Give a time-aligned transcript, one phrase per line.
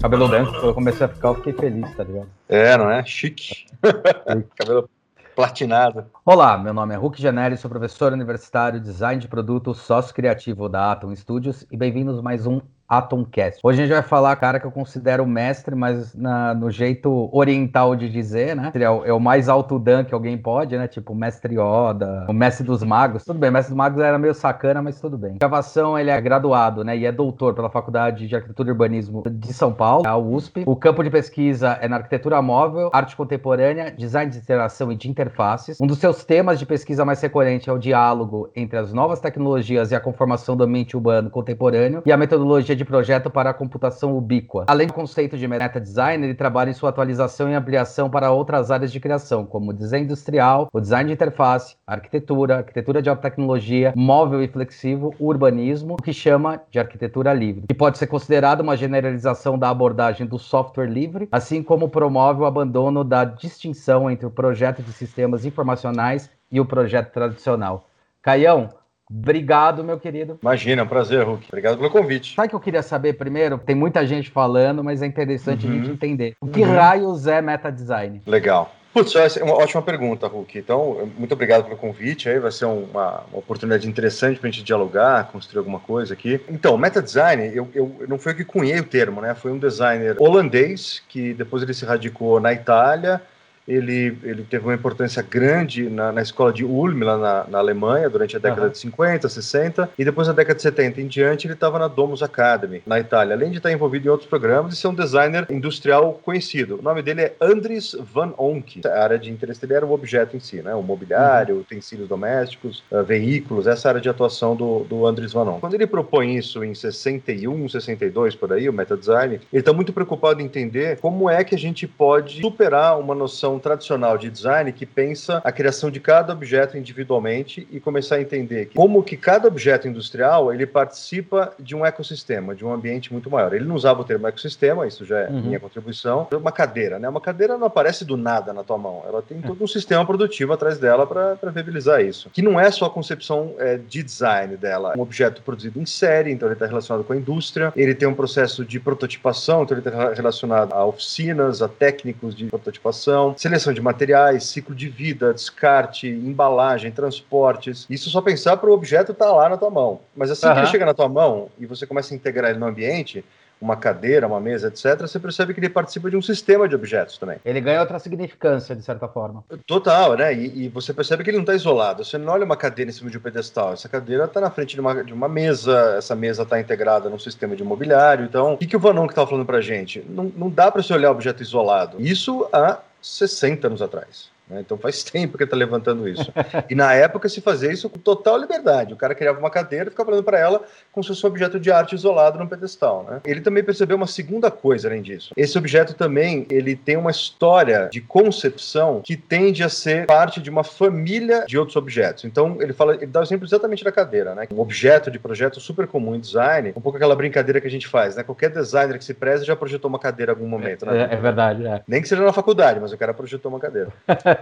[0.00, 2.28] Cabelo branco, quando eu comecei a ficar, eu fiquei feliz, tá ligado?
[2.48, 3.04] É, não é?
[3.04, 3.66] Chique.
[4.56, 4.88] Cabelo
[5.34, 6.06] platinado.
[6.24, 10.92] Olá, meu nome é Hulk Janelli, sou professor universitário, design de produto, sócio criativo da
[10.92, 13.60] Atom Studios e bem-vindos a mais um Atomcast.
[13.62, 17.96] Hoje a gente vai falar, cara, que eu considero mestre, mas na, no jeito oriental
[17.96, 18.70] de dizer, né?
[18.74, 20.86] É o, é o, mais alto dan que alguém pode, né?
[20.86, 23.24] Tipo, mestre Yoda, o mestre dos magos.
[23.24, 25.36] Tudo bem, mestre dos magos era meio sacana, mas tudo bem.
[25.38, 26.96] Gravação, ele é graduado, né?
[26.96, 30.62] E é doutor pela Faculdade de Arquitetura e Urbanismo de São Paulo, a USP.
[30.66, 35.10] O campo de pesquisa é na arquitetura móvel, arte contemporânea, design de interação e de
[35.10, 35.80] interfaces.
[35.80, 39.90] Um dos seus temas de pesquisa mais recorrente é o diálogo entre as novas tecnologias
[39.90, 44.16] e a conformação do ambiente urbano contemporâneo e a metodologia de projeto para a computação
[44.16, 44.64] ubíqua.
[44.68, 48.70] Além do conceito de meta design, ele trabalha em sua atualização e ampliação para outras
[48.70, 53.22] áreas de criação, como o design industrial, o design de interface, arquitetura, arquitetura de alta
[53.22, 58.60] tecnologia, móvel e flexível, urbanismo, o que chama de arquitetura livre, que pode ser considerado
[58.60, 64.26] uma generalização da abordagem do software livre, assim como promove o abandono da distinção entre
[64.26, 67.88] o projeto de sistemas informacionais e o projeto tradicional.
[68.22, 68.70] Caião,
[69.10, 70.38] Obrigado, meu querido.
[70.42, 71.46] Imagina, é um prazer, Hulk.
[71.48, 72.34] Obrigado pelo convite.
[72.34, 73.58] Sabe o que eu queria saber primeiro?
[73.58, 75.72] Tem muita gente falando, mas é interessante uhum.
[75.72, 76.36] a gente entender.
[76.40, 76.74] O que uhum.
[76.74, 78.20] raios é meta design?
[78.26, 78.74] Legal.
[78.96, 80.58] Putz, é uma ótima pergunta, Hulk.
[80.58, 82.30] Então, muito obrigado pelo convite.
[82.30, 86.40] Aí vai ser uma, uma oportunidade interessante para a gente dialogar, construir alguma coisa aqui.
[86.48, 89.34] Então, meta design, eu, eu não foi eu que cunhei o termo, né?
[89.34, 93.20] Foi um designer holandês que depois ele se radicou na Itália
[93.66, 98.08] ele, ele teve uma importância grande na, na escola de Ulm, lá na, na Alemanha,
[98.08, 98.72] durante a década uhum.
[98.72, 102.22] de 50, 60, e depois na década de 70 em diante, ele estava na Domus
[102.22, 106.20] Academy, na Itália, além de estar envolvido em outros programas e ser um designer industrial
[106.22, 106.78] conhecido.
[106.78, 108.80] O nome dele é Andries van Onk.
[108.86, 110.74] A área de interesse dele era o objeto em si, né?
[110.74, 111.60] o mobiliário, uhum.
[111.60, 115.60] utensílios domésticos, uh, veículos, essa área de atuação do, do Andries van Onk.
[115.60, 119.92] Quando ele propõe isso em 61, 62, por aí, o meta design, ele está muito
[119.92, 124.72] preocupado em entender como é que a gente pode superar uma noção tradicional de design
[124.72, 129.48] que pensa a criação de cada objeto individualmente e começar a entender como que cada
[129.48, 133.52] objeto industrial ele participa de um ecossistema, de um ambiente muito maior.
[133.52, 135.42] Ele não usava o termo ecossistema, isso já é uhum.
[135.42, 136.28] minha contribuição.
[136.32, 137.08] Uma cadeira, né?
[137.08, 140.52] Uma cadeira não aparece do nada na tua mão, ela tem todo um sistema produtivo
[140.52, 142.30] atrás dela para viabilizar isso.
[142.30, 146.30] Que não é só a concepção é, de design dela, um objeto produzido em série,
[146.30, 149.86] então ele está relacionado com a indústria, ele tem um processo de prototipação, então ele
[149.86, 156.08] está relacionado a oficinas, a técnicos de prototipação, seleção de materiais, ciclo de vida, descarte,
[156.08, 157.86] embalagem, transportes.
[157.88, 160.00] Isso só pensar para o objeto estar tá lá na tua mão.
[160.16, 160.54] Mas assim uhum.
[160.54, 163.24] que ele chega na tua mão e você começa a integrar ele no ambiente,
[163.60, 167.16] uma cadeira, uma mesa, etc., você percebe que ele participa de um sistema de objetos
[167.16, 167.38] também.
[167.44, 169.42] Ele ganha outra significância, de certa forma.
[169.66, 170.34] Total, né?
[170.34, 172.04] E, e você percebe que ele não está isolado.
[172.04, 173.72] Você não olha uma cadeira em cima de um pedestal.
[173.72, 177.18] Essa cadeira está na frente de uma, de uma mesa, essa mesa está integrada num
[177.18, 178.26] sistema de imobiliário.
[178.26, 180.04] Então, o que, que o Vanon que estava falando para gente?
[180.08, 181.96] Não, não dá para você olhar o objeto isolado.
[181.98, 184.30] Isso há 60 anos atrás.
[184.48, 184.60] Né?
[184.60, 186.32] Então faz tempo que ele está levantando isso.
[186.68, 188.92] e na época se fazia isso com total liberdade.
[188.92, 190.62] O cara criava uma cadeira e ficava falando para ela
[190.92, 193.04] como se fosse um objeto de arte isolado num pedestal.
[193.08, 193.20] Né?
[193.24, 195.32] Ele também percebeu uma segunda coisa além disso.
[195.36, 200.50] Esse objeto também ele tem uma história de concepção que tende a ser parte de
[200.50, 202.24] uma família de outros objetos.
[202.24, 204.46] Então ele fala, ele dá o exemplo exatamente da cadeira, né?
[204.52, 207.86] Um objeto de projeto super comum em design, um pouco aquela brincadeira que a gente
[207.86, 208.22] faz, né?
[208.22, 210.86] Qualquer designer que se preze já projetou uma cadeira em algum momento.
[210.86, 211.08] Né?
[211.10, 211.66] É, é verdade.
[211.66, 211.82] É.
[211.86, 213.88] Nem que seja na faculdade, mas o cara projetou uma cadeira.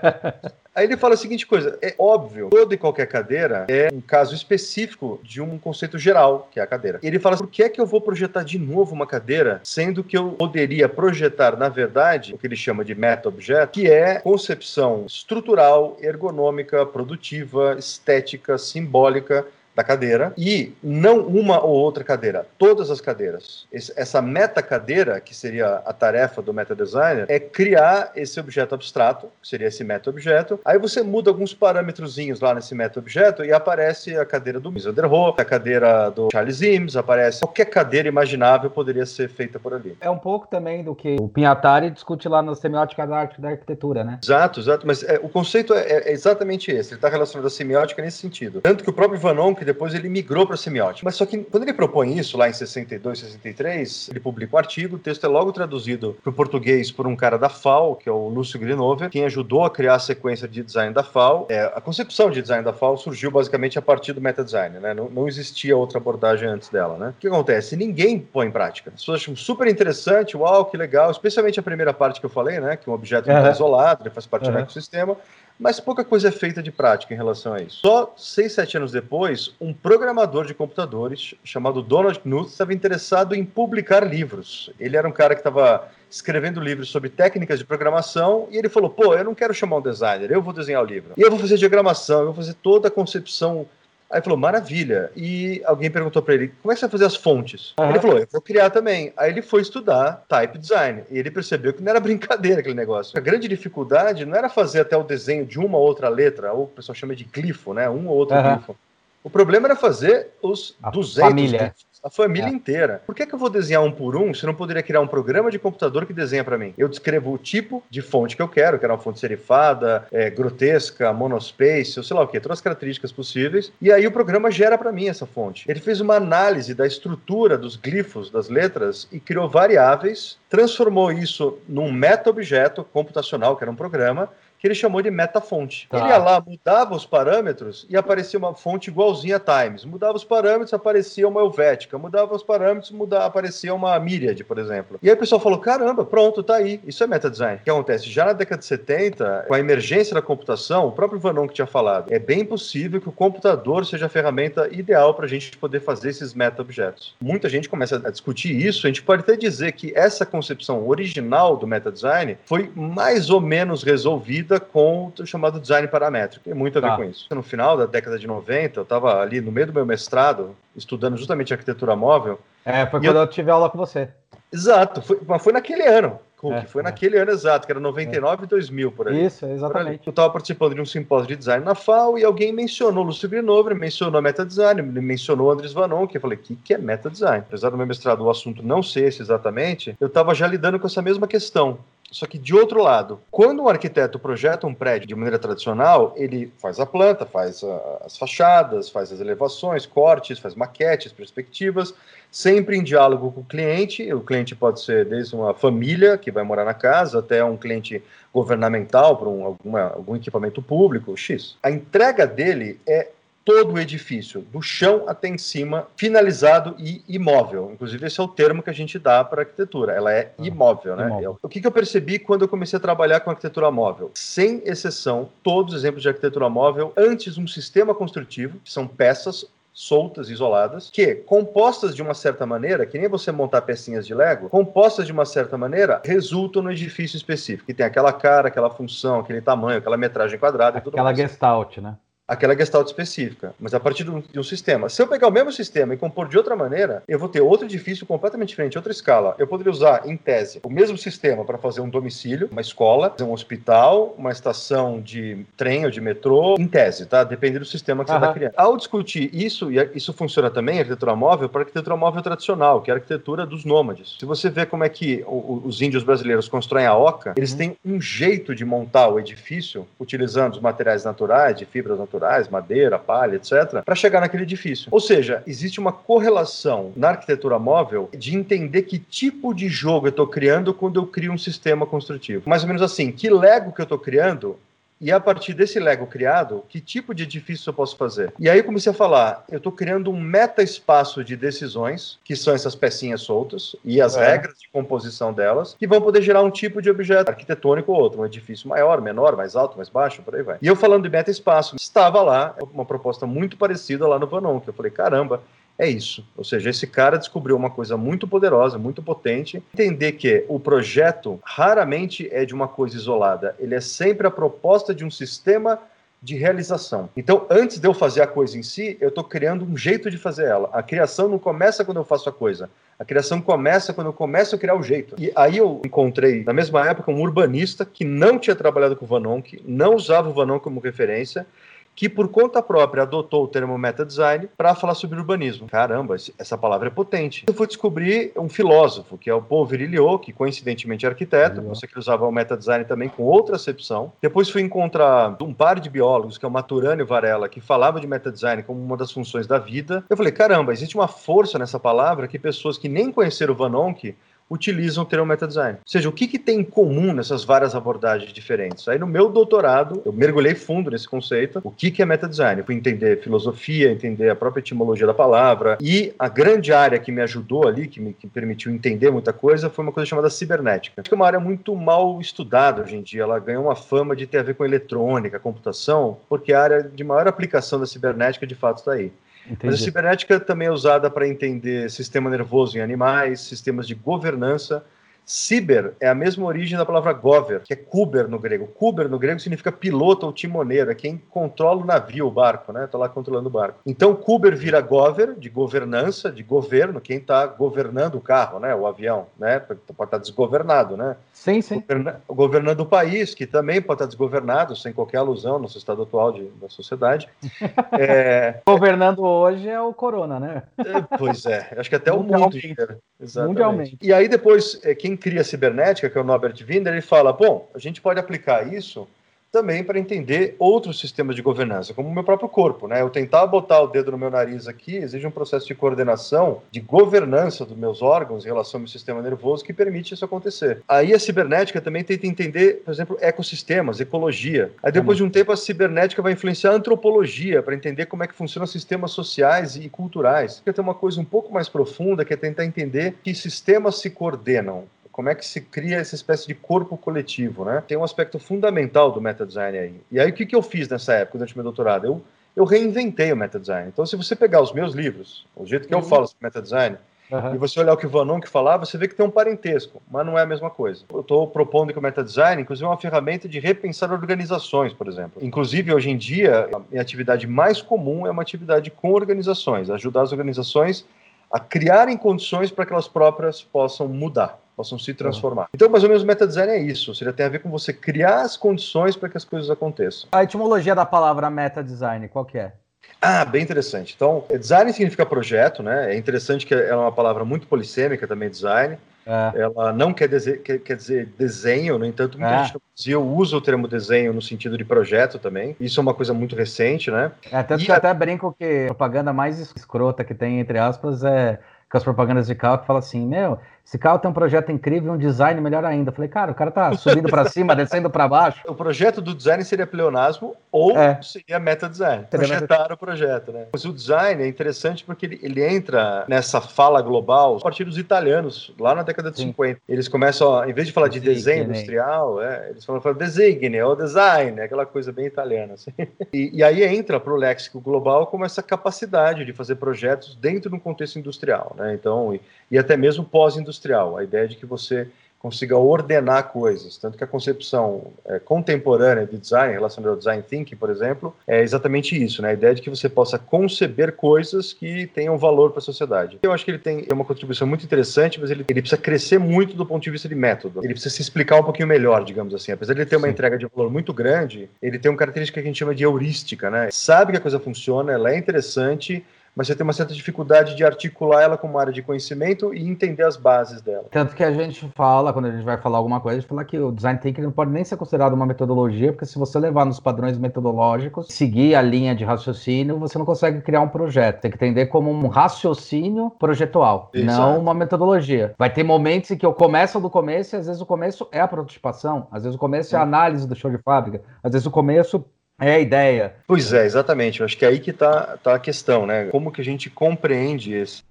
[0.75, 4.35] Aí ele fala a seguinte coisa: é óbvio, toda e qualquer cadeira é um caso
[4.35, 6.99] específico de um conceito geral, que é a cadeira.
[7.03, 10.17] Ele fala: por que é que eu vou projetar de novo uma cadeira, sendo que
[10.17, 15.97] eu poderia projetar, na verdade, o que ele chama de meta-objeto, que é concepção estrutural,
[16.01, 23.67] ergonômica, produtiva, estética, simbólica da cadeira e não uma ou outra cadeira, todas as cadeiras.
[23.73, 28.75] Esse, essa meta cadeira, que seria a tarefa do meta designer, é criar esse objeto
[28.75, 30.61] abstrato, que seria esse meta objeto.
[30.65, 34.85] Aí você muda alguns parâmetrozinhos lá nesse meta objeto e aparece a cadeira do Mies
[34.87, 39.97] a cadeira do Charles Imes, aparece qualquer cadeira imaginável poderia ser feita por ali.
[40.01, 43.51] É um pouco também do que o Pinhatari discute lá na semiótica da arte da
[43.51, 44.19] arquitetura, né?
[44.23, 48.03] Exato, exato, mas é, o conceito é, é, exatamente esse, ele está relacionado à semiótica
[48.03, 48.61] nesse sentido.
[48.61, 51.05] Tanto que o próprio Vanon, que depois ele migrou para semiótica.
[51.05, 54.97] Mas só que quando ele propõe isso, lá em 62, 63, ele publica um artigo,
[54.97, 58.13] o texto é logo traduzido para o português por um cara da FAO, que é
[58.13, 61.47] o Lúcio Grinover, quem ajudou a criar a sequência de design da FAO.
[61.49, 64.93] É, a concepção de design da FAO surgiu basicamente a partir do meta-design, né?
[64.93, 67.09] Não, não, existia outra abordagem antes dela, né?
[67.17, 67.77] O que acontece?
[67.77, 68.91] Ninguém põe em prática.
[68.95, 72.61] As pessoas acham super interessante, uau, que legal, especialmente a primeira parte que eu falei,
[72.61, 72.77] né?
[72.77, 73.47] Que um objeto uhum.
[73.47, 74.53] é isolado, ele faz parte uhum.
[74.53, 75.17] do ecossistema
[75.59, 77.81] mas pouca coisa é feita de prática em relação a isso.
[77.81, 83.45] Só seis, sete anos depois, um programador de computadores chamado Donald Knuth estava interessado em
[83.45, 84.71] publicar livros.
[84.79, 88.91] Ele era um cara que estava escrevendo livros sobre técnicas de programação e ele falou:
[88.91, 91.13] pô, eu não quero chamar um designer, eu vou desenhar o livro.
[91.17, 93.67] E eu vou fazer diagramação, eu vou fazer toda a concepção
[94.15, 95.11] Aí falou, maravilha.
[95.17, 97.75] E alguém perguntou para ele, como é que você vai fazer as fontes?
[97.77, 97.91] Uhum.
[97.91, 99.13] Ele falou, eu vou criar também.
[99.17, 101.03] Aí ele foi estudar type design.
[101.11, 103.19] E ele percebeu que não era brincadeira aquele negócio.
[103.19, 106.63] A grande dificuldade não era fazer até o desenho de uma ou outra letra, ou
[106.63, 107.91] o pessoal chama de glifo, né?
[107.91, 108.55] Um ou outro uhum.
[108.55, 108.77] glifo.
[109.25, 111.59] O problema era fazer os a 200 família.
[111.59, 112.53] glifos a família é.
[112.53, 113.03] inteira.
[113.07, 115.07] Por que, que eu vou desenhar um por um se eu não poderia criar um
[115.07, 116.75] programa de computador que desenha para mim?
[116.77, 120.29] Eu descrevo o tipo de fonte que eu quero, que era uma fonte serifada, é,
[120.29, 124.51] grotesca, monospace, ou sei lá o que, todas as características possíveis, e aí o programa
[124.51, 125.65] gera para mim essa fonte.
[125.67, 131.59] Ele fez uma análise da estrutura dos glifos das letras e criou variáveis, transformou isso
[131.67, 134.29] num meta-objeto computacional, que era um programa,
[134.65, 135.87] que ele chamou de metafonte.
[135.91, 135.99] Tá.
[135.99, 139.85] Ele ia lá, mudava os parâmetros e aparecia uma fonte igualzinha a Times.
[139.85, 141.99] Mudava os parâmetros, aparecia uma Helvética.
[141.99, 144.99] Mudava os parâmetros, mudava, aparecia uma Myriad, por exemplo.
[145.03, 146.81] E aí o pessoal falou: caramba, pronto, tá aí.
[146.87, 147.61] Isso é meta design.
[147.61, 148.09] O que acontece?
[148.09, 151.67] Já na década de 70, com a emergência da computação, o próprio Vanon que tinha
[151.67, 155.81] falado, é bem possível que o computador seja a ferramenta ideal para a gente poder
[155.81, 157.15] fazer esses meta-objetos.
[157.21, 158.87] Muita gente começa a discutir isso.
[158.87, 163.43] A gente pode até dizer que essa concepção original do meta design foi mais ou
[163.43, 166.45] menos resolvida com o chamado design paramétrico.
[166.45, 166.97] Tem muito a ver tá.
[166.97, 167.27] com isso.
[167.35, 171.17] No final da década de 90, eu estava ali no meio do meu mestrado, estudando
[171.17, 172.41] justamente arquitetura móvel.
[172.65, 173.23] É, foi quando eu...
[173.23, 174.09] eu tive aula com você.
[174.53, 176.19] Exato, foi, mas foi naquele ano.
[176.37, 176.85] Cook, é, foi é.
[176.85, 178.47] naquele ano exato, que era 99 e é.
[178.47, 179.25] 2000, por aí.
[179.25, 180.07] Isso, exatamente.
[180.07, 183.75] Eu estava participando de um simpósio de design na FAO e alguém mencionou Lúcio Grinover,
[183.75, 187.45] mencionou meta design, mencionou Andres Vanon, que eu falei, o que, que é meta design?
[187.49, 190.87] Apesar do meu mestrado o assunto não ser esse exatamente, eu estava já lidando com
[190.87, 191.79] essa mesma questão.
[192.15, 196.53] Só que de outro lado, quando um arquiteto projeta um prédio de maneira tradicional, ele
[196.59, 197.65] faz a planta, faz
[198.05, 201.93] as fachadas, faz as elevações, cortes, faz maquetes, perspectivas,
[202.31, 204.13] sempre em diálogo com o cliente.
[204.13, 208.01] O cliente pode ser desde uma família que vai morar na casa até um cliente
[208.33, 209.45] governamental para um,
[209.77, 211.57] algum equipamento público, X.
[211.61, 213.09] A entrega dele é
[213.45, 217.71] todo o edifício, do chão até em cima, finalizado e imóvel.
[217.73, 219.93] Inclusive, esse é o termo que a gente dá para arquitetura.
[219.93, 221.07] Ela é ah, imóvel, né?
[221.07, 221.39] Imóvel.
[221.43, 224.11] O que, que eu percebi quando eu comecei a trabalhar com arquitetura móvel?
[224.15, 229.47] Sem exceção, todos os exemplos de arquitetura móvel, antes um sistema construtivo, que são peças
[229.75, 234.49] soltas, isoladas, que, compostas de uma certa maneira, que nem você montar pecinhas de Lego,
[234.49, 239.19] compostas de uma certa maneira, resultam no edifício específico, que tem aquela cara, aquela função,
[239.19, 241.09] aquele tamanho, aquela metragem quadrada e tudo mais.
[241.09, 241.97] Aquela gestalt, né?
[242.35, 244.89] Aquela gestalt específica, mas a partir de um, sistema.
[244.89, 247.67] Se eu pegar o mesmo sistema e compor de outra maneira, eu vou ter outro
[247.67, 249.35] edifício completamente diferente, outra escala.
[249.39, 253.33] Eu poderia usar, em tese, o mesmo sistema para fazer um domicílio, uma escola, um
[253.33, 257.25] hospital, uma estação de trem ou de metrô, em tese, tá?
[257.25, 258.53] Depende do sistema que você está criando.
[258.57, 262.95] Ao discutir isso, e isso funciona também, arquitetura móvel, para arquitetura móvel tradicional, que é
[262.95, 264.17] a arquitetura dos nômades.
[264.19, 267.59] Se você vê como é que os índios brasileiros constroem a oca, eles uhum.
[267.59, 272.49] têm um jeito de montar o edifício utilizando os materiais naturais, de fibras naturais, naturais,
[272.49, 274.89] madeira, palha, etc., para chegar naquele edifício.
[274.91, 280.11] Ou seja, existe uma correlação na arquitetura móvel de entender que tipo de jogo eu
[280.11, 282.43] estou criando quando eu crio um sistema construtivo.
[282.47, 284.57] Mais ou menos assim, que Lego que eu estou criando
[285.01, 288.33] e a partir desse Lego criado, que tipo de edifício eu posso fazer?
[288.39, 292.55] E aí eu comecei a falar, eu estou criando um meta-espaço de decisões, que são
[292.55, 294.33] essas pecinhas soltas, e as é.
[294.33, 298.21] regras de composição delas, que vão poder gerar um tipo de objeto arquitetônico ou outro,
[298.21, 300.59] um edifício maior, menor, mais alto, mais baixo, por aí vai.
[300.63, 304.71] E eu falando de meta-espaço, estava lá uma proposta muito parecida lá no Vanon, que
[304.71, 305.43] eu falei, caramba,
[305.79, 306.25] é isso.
[306.37, 309.63] Ou seja, esse cara descobriu uma coisa muito poderosa, muito potente.
[309.75, 314.95] Entender que o projeto raramente é de uma coisa isolada, ele é sempre a proposta
[314.95, 315.81] de um sistema
[316.23, 317.11] de realização.
[317.15, 320.17] Então, antes de eu fazer a coisa em si, eu estou criando um jeito de
[320.17, 320.71] fazer ela.
[320.73, 322.71] A criação não começa quando eu faço a coisa.
[322.99, 325.15] A criação começa quando eu começo a criar o jeito.
[325.19, 329.09] E aí eu encontrei, na mesma época, um urbanista que não tinha trabalhado com o
[329.09, 331.47] Vanonk, não usava o Vanon como referência,
[331.95, 335.69] que por conta própria adotou o termo meta design para falar sobre urbanismo.
[335.69, 337.45] Caramba, essa palavra é potente.
[337.47, 341.69] Eu fui descobrir um filósofo, que é o Paul Virilio, que coincidentemente é arquiteto, uhum.
[341.69, 344.13] você que usava o meta design também com outra acepção.
[344.21, 348.01] Depois fui encontrar um par de biólogos, que é o Maturano e Varela, que falava
[348.01, 350.05] de meta design como uma das funções da vida.
[350.09, 353.77] Eu falei, caramba, existe uma força nessa palavra que pessoas que nem conheceram o Van
[353.77, 354.15] Onck
[354.51, 355.79] utilizam o termo metadesign.
[355.79, 358.87] Ou seja, o que, que tem em comum nessas várias abordagens diferentes?
[358.89, 362.61] Aí no meu doutorado, eu mergulhei fundo nesse conceito, o que, que é metadesign?
[362.61, 367.11] Eu fui entender filosofia, entender a própria etimologia da palavra, e a grande área que
[367.11, 371.01] me ajudou ali, que me que permitiu entender muita coisa, foi uma coisa chamada cibernética.
[371.01, 374.15] Acho que é uma área muito mal estudada hoje em dia, ela ganhou uma fama
[374.15, 378.47] de ter a ver com eletrônica, computação, porque a área de maior aplicação da cibernética
[378.47, 379.13] de fato está aí.
[379.47, 379.67] Entendi.
[379.67, 384.85] Mas a cibernética também é usada para entender sistema nervoso em animais, sistemas de governança,
[385.27, 388.67] Ciber é a mesma origem da palavra gover, que é kuber no grego.
[388.67, 392.85] Kuber no grego significa piloto ou timoneiro, é quem controla o navio, o barco, né?
[392.85, 393.81] Está lá controlando o barco.
[393.87, 398.75] Então, kuber vira gover, de governança, de governo, quem está governando o carro, né?
[398.75, 399.59] O avião, né?
[399.59, 401.17] Pode estar tá desgovernado, né?
[401.33, 401.83] Sim, sim.
[402.29, 406.03] Governa governando o país, que também pode estar tá desgovernado, sem qualquer alusão no estado
[406.03, 407.29] atual de, da sociedade.
[407.99, 408.61] é...
[408.67, 410.63] Governando hoje é o corona, né?
[410.79, 412.99] É, pois é, acho que até o mundo inteiro.
[413.21, 413.49] Exatamente.
[413.49, 413.99] Mundialmente.
[414.01, 417.69] E aí depois, é, cria a cibernética, que é o Norbert Wiener, ele fala, bom,
[417.75, 419.09] a gente pode aplicar isso
[419.55, 423.01] também para entender outros sistemas de governança, como o meu próprio corpo, né?
[423.01, 426.81] Eu tentar botar o dedo no meu nariz aqui exige um processo de coordenação, de
[426.81, 430.83] governança dos meus órgãos em relação ao meu sistema nervoso que permite isso acontecer.
[430.89, 434.73] Aí a cibernética também tenta entender, por exemplo, ecossistemas, ecologia.
[434.83, 438.27] Aí depois de um tempo a cibernética vai influenciar a antropologia para entender como é
[438.27, 440.61] que funcionam sistemas sociais e culturais.
[440.65, 444.87] Tem uma coisa um pouco mais profunda que é tentar entender que sistemas se coordenam
[445.15, 447.81] como é que se cria essa espécie de corpo coletivo, né?
[447.87, 450.01] Tem um aspecto fundamental do metadesign aí.
[450.11, 452.05] E aí o que, que eu fiz nessa época, durante meu doutorado?
[452.05, 452.21] Eu,
[452.57, 453.91] eu reinventei o metadesign.
[453.91, 456.01] Então, se você pegar os meus livros, o jeito que uhum.
[456.01, 456.99] eu falo sobre metadesign,
[457.31, 457.55] Uhum.
[457.55, 460.01] E você olhar o que o Vanon que falava, você vê que tem um parentesco,
[460.11, 461.05] mas não é a mesma coisa.
[461.11, 465.43] Eu estou propondo que o metadesign, inclusive, é uma ferramenta de repensar organizações, por exemplo.
[465.43, 470.21] Inclusive, hoje em dia, a minha atividade mais comum é uma atividade com organizações, ajudar
[470.21, 471.07] as organizações
[471.51, 475.69] a criarem condições para que elas próprias possam mudar possam se transformar.
[475.75, 477.11] Então, mais ou menos, o metadesign é isso.
[477.11, 480.29] Ou seja, tem a ver com você criar as condições para que as coisas aconteçam.
[480.33, 482.73] A etimologia da palavra metadesign, qual que é?
[483.21, 484.13] Ah, bem interessante.
[484.15, 486.15] Então, design significa projeto, né?
[486.15, 488.99] É interessante que ela é uma palavra muito polissêmica também, design.
[489.27, 489.61] É.
[489.61, 492.65] Ela não quer dizer, quer, quer, dizer desenho, no entanto, muita é.
[492.65, 495.75] gente no Brasil usa o termo desenho no sentido de projeto também.
[495.81, 497.33] Isso é uma coisa muito recente, né?
[497.51, 501.59] É, tanto e até brinco que a propaganda mais escrota que tem, entre aspas, é
[501.91, 505.13] com as propagandas de carro que fala assim, meu, esse carro tem um projeto incrível,
[505.13, 506.11] um design melhor ainda.
[506.11, 508.63] Falei, cara, o cara tá subindo para cima, descendo para baixo.
[508.67, 511.21] O projeto do design seria pleonasmo ou é.
[511.23, 512.25] seria meta design.
[512.31, 513.67] Projetar o projeto, né?
[513.73, 517.99] Mas o design é interessante porque ele, ele entra nessa fala global a partir dos
[517.99, 519.49] italianos, lá na década de Sim.
[519.49, 519.81] 50.
[519.87, 523.81] Eles começam, a, em vez de falar de desenho industrial, é, eles falam, falam designe,
[523.83, 525.75] ou design, aquela coisa bem italiana.
[525.75, 525.93] Assim.
[526.33, 530.69] E, e aí entra para o léxico global como essa capacidade de fazer projetos dentro
[530.71, 531.95] de um contexto industrial, né?
[531.95, 535.09] Então, e, e até mesmo pós-industrial industrial, a ideia de que você
[535.45, 536.97] consiga ordenar coisas.
[536.97, 541.61] Tanto que a concepção é, contemporânea de design, relacionada ao design thinking, por exemplo, é
[541.61, 542.49] exatamente isso, né?
[542.49, 546.39] A ideia de que você possa conceber coisas que tenham valor para a sociedade.
[546.43, 549.77] Eu acho que ele tem uma contribuição muito interessante, mas ele, ele, precisa crescer muito
[549.77, 550.81] do ponto de vista de método.
[550.83, 552.73] Ele precisa se explicar um pouquinho melhor, digamos assim.
[552.73, 553.35] Apesar de ele ter uma Sim.
[553.35, 556.71] entrega de valor muito grande, ele tem uma característica que a gente chama de heurística,
[556.71, 556.89] né?
[556.91, 559.23] Sabe que a coisa funciona, ela é interessante,
[559.55, 563.25] mas você tem uma certa dificuldade de articular ela como área de conhecimento e entender
[563.25, 564.07] as bases dela.
[564.11, 566.65] Tanto que a gente fala, quando a gente vai falar alguma coisa, a gente fala
[566.65, 569.85] que o design thinking não pode nem ser considerado uma metodologia, porque se você levar
[569.85, 574.41] nos padrões metodológicos, seguir a linha de raciocínio, você não consegue criar um projeto.
[574.41, 578.55] Tem que entender como um raciocínio projetual, não uma metodologia.
[578.59, 581.41] Vai ter momentos em que eu começo do começo e às vezes o começo é
[581.41, 584.67] a prototipação, às vezes o começo é a análise do show de fábrica, às vezes
[584.67, 585.25] o começo
[585.61, 586.35] é a ideia.
[586.47, 587.41] Pois é, exatamente.
[587.41, 589.27] Eu acho que é aí que está tá a questão, né?
[589.27, 591.03] Como que a gente compreende esse,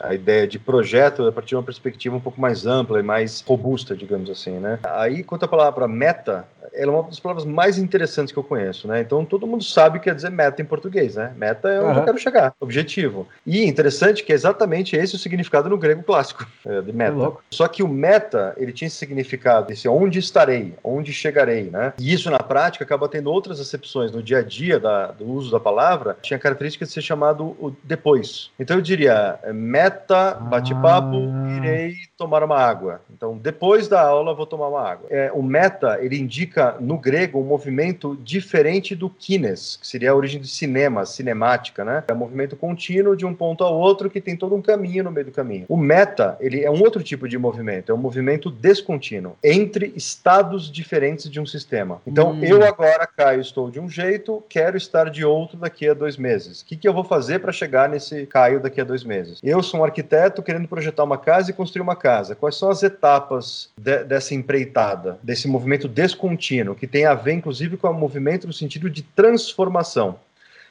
[0.00, 3.40] a ideia de projeto a partir de uma perspectiva um pouco mais ampla e mais
[3.42, 4.78] robusta, digamos assim, né?
[4.82, 8.86] Aí, quanto à palavra meta, ela é uma das palavras mais interessantes que eu conheço,
[8.86, 9.00] né?
[9.00, 11.32] Então todo mundo sabe o que quer dizer meta em português, né?
[11.36, 11.98] Meta é onde uhum.
[11.98, 13.26] eu quero chegar, objetivo.
[13.46, 17.32] E interessante que é exatamente esse o significado no grego clássico é, de meta.
[17.50, 21.92] Só que o meta ele tinha esse significado, esse onde estarei, onde chegarei, né?
[21.98, 25.50] E isso na prática acaba tendo outras acepções no dia a dia da, do uso
[25.50, 26.16] da palavra.
[26.22, 28.50] Tinha a característica de ser chamado o depois.
[28.58, 31.56] Então eu diria é, meta, bate-papo, ah.
[31.56, 33.00] irei tomar uma água.
[33.12, 35.08] Então depois da aula vou tomar uma água.
[35.10, 40.14] É, o meta ele indica no grego, um movimento diferente do kines, que seria a
[40.14, 42.04] origem do cinema, cinemática, né?
[42.06, 45.10] É um movimento contínuo de um ponto ao outro que tem todo um caminho no
[45.10, 45.64] meio do caminho.
[45.68, 50.70] O meta, ele é um outro tipo de movimento, é um movimento descontínuo, entre estados
[50.70, 52.00] diferentes de um sistema.
[52.06, 52.44] Então, hum.
[52.44, 56.60] eu agora, Caio, estou de um jeito, quero estar de outro daqui a dois meses.
[56.60, 59.40] O que, que eu vou fazer para chegar nesse Caio daqui a dois meses?
[59.42, 62.68] Eu sou um arquiteto querendo projetar uma casa e construir uma casa casa, quais são
[62.68, 67.94] as etapas de, dessa empreitada, desse movimento descontínuo, que tem a ver, inclusive, com o
[67.94, 70.18] movimento no sentido de transformação.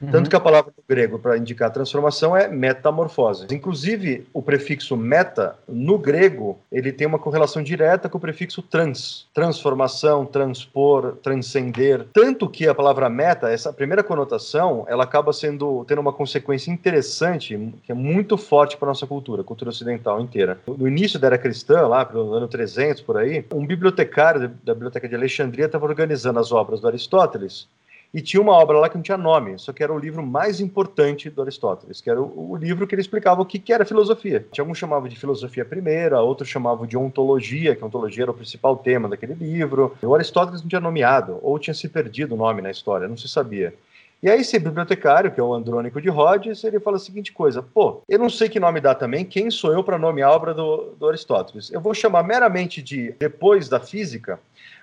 [0.02, 0.12] Uhum.
[0.12, 3.48] Tanto que a palavra do grego para indicar transformação é metamorfose.
[3.52, 9.28] Inclusive, o prefixo meta, no grego, ele tem uma correlação direta com o prefixo trans.
[9.34, 12.06] Transformação, transpor, transcender.
[12.14, 17.58] Tanto que a palavra meta, essa primeira conotação, ela acaba sendo tendo uma consequência interessante,
[17.84, 20.60] que é muito forte para nossa cultura, cultura ocidental inteira.
[20.68, 25.08] No início da era cristã, lá pelo ano 300 por aí, um bibliotecário da Biblioteca
[25.08, 27.68] de Alexandria estava organizando as obras do Aristóteles
[28.14, 30.60] e tinha uma obra lá que não tinha nome, só que era o livro mais
[30.60, 33.86] importante do Aristóteles, que era o, o livro que ele explicava o que, que era
[33.86, 34.46] filosofia.
[34.52, 38.76] Tinha alguns chamavam de filosofia primeira, outros chamavam de ontologia, que ontologia era o principal
[38.76, 39.96] tema daquele livro.
[40.02, 43.30] O Aristóteles não tinha nomeado, ou tinha se perdido o nome na história, não se
[43.30, 43.74] sabia.
[44.24, 47.64] E aí esse bibliotecário, que é o Andrônico de Rhodes, ele fala a seguinte coisa:
[47.64, 50.54] pô, eu não sei que nome dá também, quem sou eu para nomear a obra
[50.54, 51.72] do, do Aristóteles?
[51.72, 54.40] Eu vou chamar meramente de depois da física,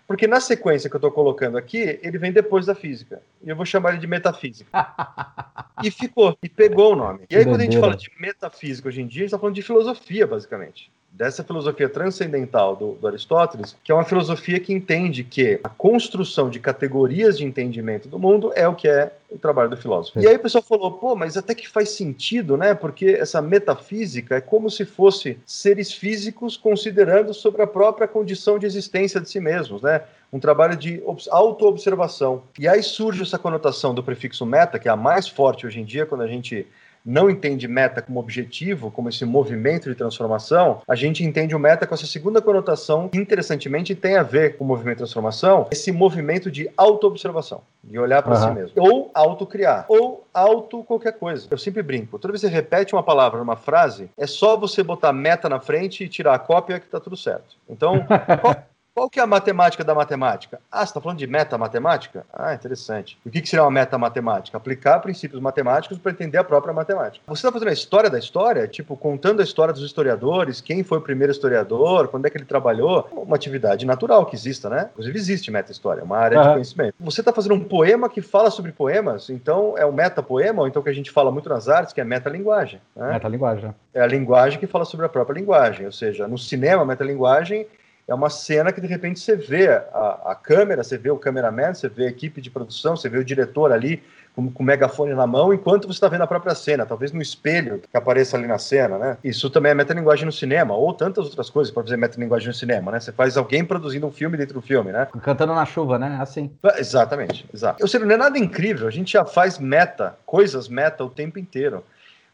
[0.09, 3.23] porque na sequência que eu estou colocando aqui, ele vem depois da física.
[3.43, 4.71] E eu vou chamar ele de metafísica.
[5.85, 7.27] e ficou, e pegou o nome.
[7.29, 9.55] E aí, quando a gente fala de metafísica hoje em dia, a gente está falando
[9.55, 15.25] de filosofia, basicamente dessa filosofia transcendental do, do, Aristóteles, que é uma filosofia que entende
[15.25, 19.69] que a construção de categorias de entendimento do mundo é o que é o trabalho
[19.69, 20.21] do filósofo.
[20.21, 22.73] E aí o pessoal falou, pô, mas até que faz sentido, né?
[22.73, 28.67] Porque essa metafísica é como se fosse seres físicos considerando sobre a própria condição de
[28.67, 30.03] existência de si mesmos, né?
[30.33, 32.43] Um trabalho de autoobservação.
[32.59, 35.85] E aí surge essa conotação do prefixo meta, que é a mais forte hoje em
[35.85, 36.67] dia, quando a gente
[37.09, 41.87] não entende meta como objetivo, como esse movimento de transformação, a gente entende o meta
[41.87, 45.91] com essa segunda conotação, que interessantemente tem a ver com o movimento de transformação, esse
[45.91, 48.49] movimento de autoobservação, de olhar para uhum.
[48.49, 51.49] si mesmo, ou autocriar, ou auto qualquer coisa.
[51.51, 54.83] Eu sempre brinco, toda vez que você repete uma palavra numa frase, é só você
[54.83, 57.57] botar meta na frente e tirar a cópia que tá tudo certo.
[57.67, 58.05] Então,
[58.99, 60.61] qual, que é a matemática da matemática?
[60.71, 62.27] Ah, você está falando de meta-matemática?
[62.33, 63.17] Ah, interessante.
[63.25, 64.57] o que, que seria uma meta-matemática?
[64.57, 67.25] Aplicar princípios matemáticos para entender a própria matemática.
[67.29, 70.99] Você está fazendo a história da história, tipo, contando a história dos historiadores, quem foi
[70.99, 74.89] o primeiro historiador, quando é que ele trabalhou, uma atividade natural que exista, né?
[74.93, 76.45] Inclusive existe meta-história, uma área uhum.
[76.45, 76.95] de conhecimento.
[76.99, 80.83] Você está fazendo um poema que fala sobre poemas, então é o meta-poema, ou então
[80.83, 82.81] que a gente fala muito nas artes, que é meta-linguagem.
[82.97, 83.13] Né?
[83.13, 83.73] Meta-linguagem.
[83.95, 87.67] É a linguagem que fala sobre a própria linguagem, ou seja, no cinema, meta-linguagem
[88.09, 91.75] é uma cena que de repente você vê a, a câmera, você vê o cameraman,
[91.75, 94.03] você vê a equipe de produção, você vê o diretor ali
[94.35, 97.21] com, com o megafone na mão, enquanto você está vendo a própria cena, talvez no
[97.21, 99.19] espelho que apareça ali na cena, né?
[99.23, 102.93] Isso também é metalinguagem no cinema, ou tantas outras coisas para fazer metalinguagem no cinema,
[102.93, 103.01] né?
[103.01, 105.07] Você faz alguém produzindo um filme dentro do filme, né?
[105.23, 106.19] Cantando na chuva, né?
[106.21, 106.51] Assim.
[106.79, 107.83] Exatamente, exato.
[107.83, 111.39] Ou seja, não é nada incrível, a gente já faz meta, coisas meta o tempo
[111.39, 111.85] inteiro.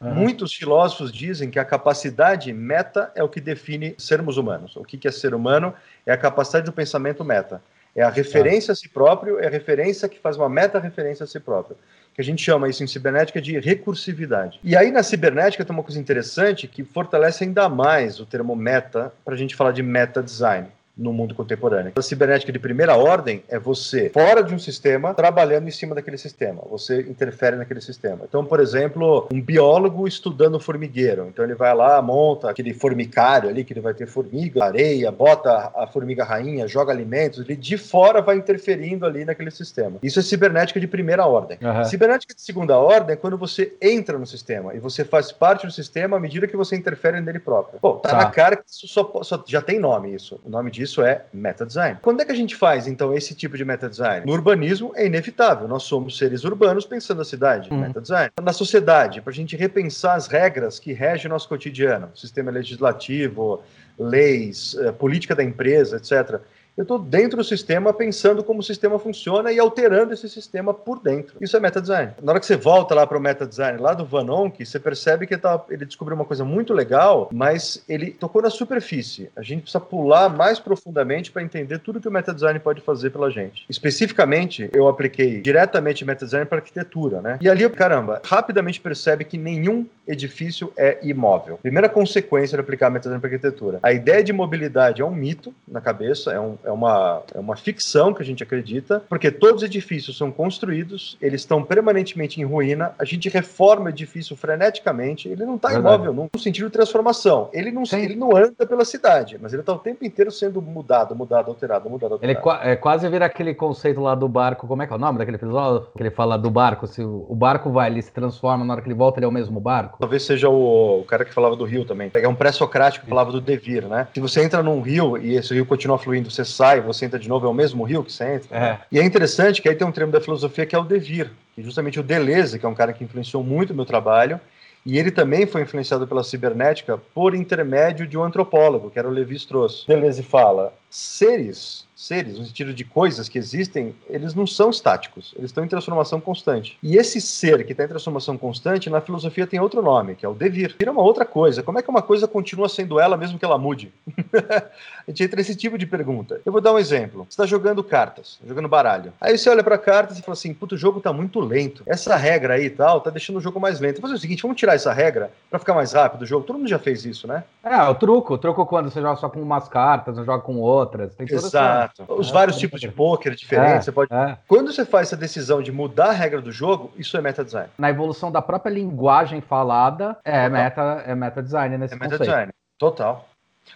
[0.04, 0.14] Uhum.
[0.14, 4.76] Muitos filósofos dizem que a capacidade meta é o que define sermos humanos.
[4.76, 5.72] O que é ser humano
[6.04, 7.62] é a capacidade do pensamento meta.
[7.96, 11.40] É a referência a si próprio, é a referência que faz uma meta-referência a si
[11.40, 11.76] próprio.
[12.12, 14.60] Que a gente chama isso em cibernética de recursividade.
[14.62, 19.12] E aí na cibernética tem uma coisa interessante que fortalece ainda mais o termo meta
[19.24, 21.92] para a gente falar de meta design no mundo contemporâneo.
[21.96, 26.16] A cibernética de primeira ordem é você fora de um sistema trabalhando em cima daquele
[26.16, 26.62] sistema.
[26.70, 28.24] Você interfere naquele sistema.
[28.28, 31.26] Então, por exemplo, um biólogo estudando formigueiro.
[31.28, 35.72] Então ele vai lá, monta aquele formicário ali que ele vai ter formiga, areia, bota
[35.74, 39.98] a formiga rainha, joga alimentos, ele de fora vai interferindo ali naquele sistema.
[40.02, 41.58] Isso é cibernética de primeira ordem.
[41.60, 41.84] Uhum.
[41.84, 45.72] Cibernética de segunda ordem é quando você entra no sistema e você faz parte do
[45.72, 47.80] sistema à medida que você interfere nele próprio.
[47.80, 48.16] Pô, tá, tá.
[48.18, 50.40] na cara que isso só, só já tem nome isso.
[50.44, 51.98] O nome disso isso é meta design.
[52.00, 54.24] Quando é que a gente faz, então, esse tipo de meta design?
[54.26, 55.66] No urbanismo é inevitável.
[55.66, 57.80] Nós somos seres urbanos pensando a cidade, uhum.
[57.80, 58.30] meta design.
[58.42, 63.62] Na sociedade, para a gente repensar as regras que regem o nosso cotidiano, sistema legislativo,
[63.98, 66.40] leis, eh, política da empresa, etc
[66.76, 71.00] eu estou dentro do sistema pensando como o sistema funciona e alterando esse sistema por
[71.00, 71.36] dentro.
[71.40, 72.12] Isso é meta design.
[72.20, 74.80] Na hora que você volta lá para o meta design lá do Van Onk, você
[74.80, 79.30] percebe que ele, tá, ele descobriu uma coisa muito legal, mas ele tocou na superfície.
[79.36, 83.10] A gente precisa pular mais profundamente para entender tudo que o meta design pode fazer
[83.10, 83.64] pela gente.
[83.68, 87.38] Especificamente, eu apliquei diretamente meta design para arquitetura, né?
[87.40, 91.58] E ali, caramba, rapidamente percebe que nenhum edifício é imóvel.
[91.62, 93.78] Primeira consequência de aplicar meta design para arquitetura.
[93.82, 97.56] A ideia de mobilidade é um mito na cabeça, é um é uma, é uma
[97.56, 102.44] ficção que a gente acredita, porque todos os edifícios são construídos, eles estão permanentemente em
[102.44, 107.48] ruína, a gente reforma o edifício freneticamente, ele não está imóvel no sentido de transformação.
[107.52, 111.14] Ele não, ele não anda pela cidade, mas ele está o tempo inteiro sendo mudado,
[111.14, 112.42] mudado, alterado, mudado, alterado.
[112.42, 115.18] Ele é quase vira aquele conceito lá do barco, como é que é o nome
[115.18, 115.88] daquele episódio?
[115.96, 118.88] Que ele fala do barco, se o barco vai, ele se transforma, na hora que
[118.88, 119.98] ele volta, ele é o mesmo barco?
[119.98, 122.10] Talvez seja o, o cara que falava do rio também.
[122.14, 124.08] É um pré-socrático que falava do devir, né?
[124.14, 127.28] Se você entra num rio e esse rio continua fluindo, você sai, você entra de
[127.28, 128.56] novo, é o mesmo rio que você entra.
[128.56, 128.78] É.
[128.90, 131.62] E é interessante que aí tem um termo da filosofia que é o devir, que
[131.62, 134.40] justamente o Deleuze, que é um cara que influenciou muito o meu trabalho,
[134.86, 139.10] e ele também foi influenciado pela cibernética por intermédio de um antropólogo, que era o
[139.10, 139.84] Levi Strauss.
[139.88, 145.50] Deleuze fala: seres seres, no sentido de coisas que existem, eles não são estáticos, eles
[145.50, 146.76] estão em transformação constante.
[146.82, 150.28] E esse ser que está em transformação constante, na filosofia tem outro nome, que é
[150.28, 150.74] o devir.
[150.78, 151.62] Vira uma outra coisa.
[151.62, 153.92] Como é que uma coisa continua sendo ela mesmo que ela mude?
[154.34, 156.40] a gente entra nesse tipo de pergunta.
[156.44, 157.24] Eu vou dar um exemplo.
[157.24, 159.12] Você está jogando cartas, jogando baralho.
[159.20, 161.82] Aí você olha para a carta e fala assim: puto, o jogo está muito lento.
[161.86, 164.00] Essa regra aí e tal tá deixando o jogo mais lento.
[164.00, 166.44] Vou fazer o seguinte: vamos tirar essa regra para ficar mais rápido o jogo.
[166.44, 167.44] Todo mundo já fez isso, né?
[167.62, 168.34] É, o truco.
[168.34, 170.83] O truco quando você joga só com umas cartas, não joga com outras.
[170.86, 172.04] Tem Exato.
[172.08, 173.74] Os vários tipos de poker diferentes.
[173.74, 174.12] É, você pode...
[174.12, 174.38] É.
[174.46, 177.68] Quando você faz essa decisão de mudar a regra do jogo, isso é meta design.
[177.78, 182.30] Na evolução da própria linguagem falada, é meta, é meta design nesse é meta conceito.
[182.30, 182.52] design.
[182.78, 183.28] Total.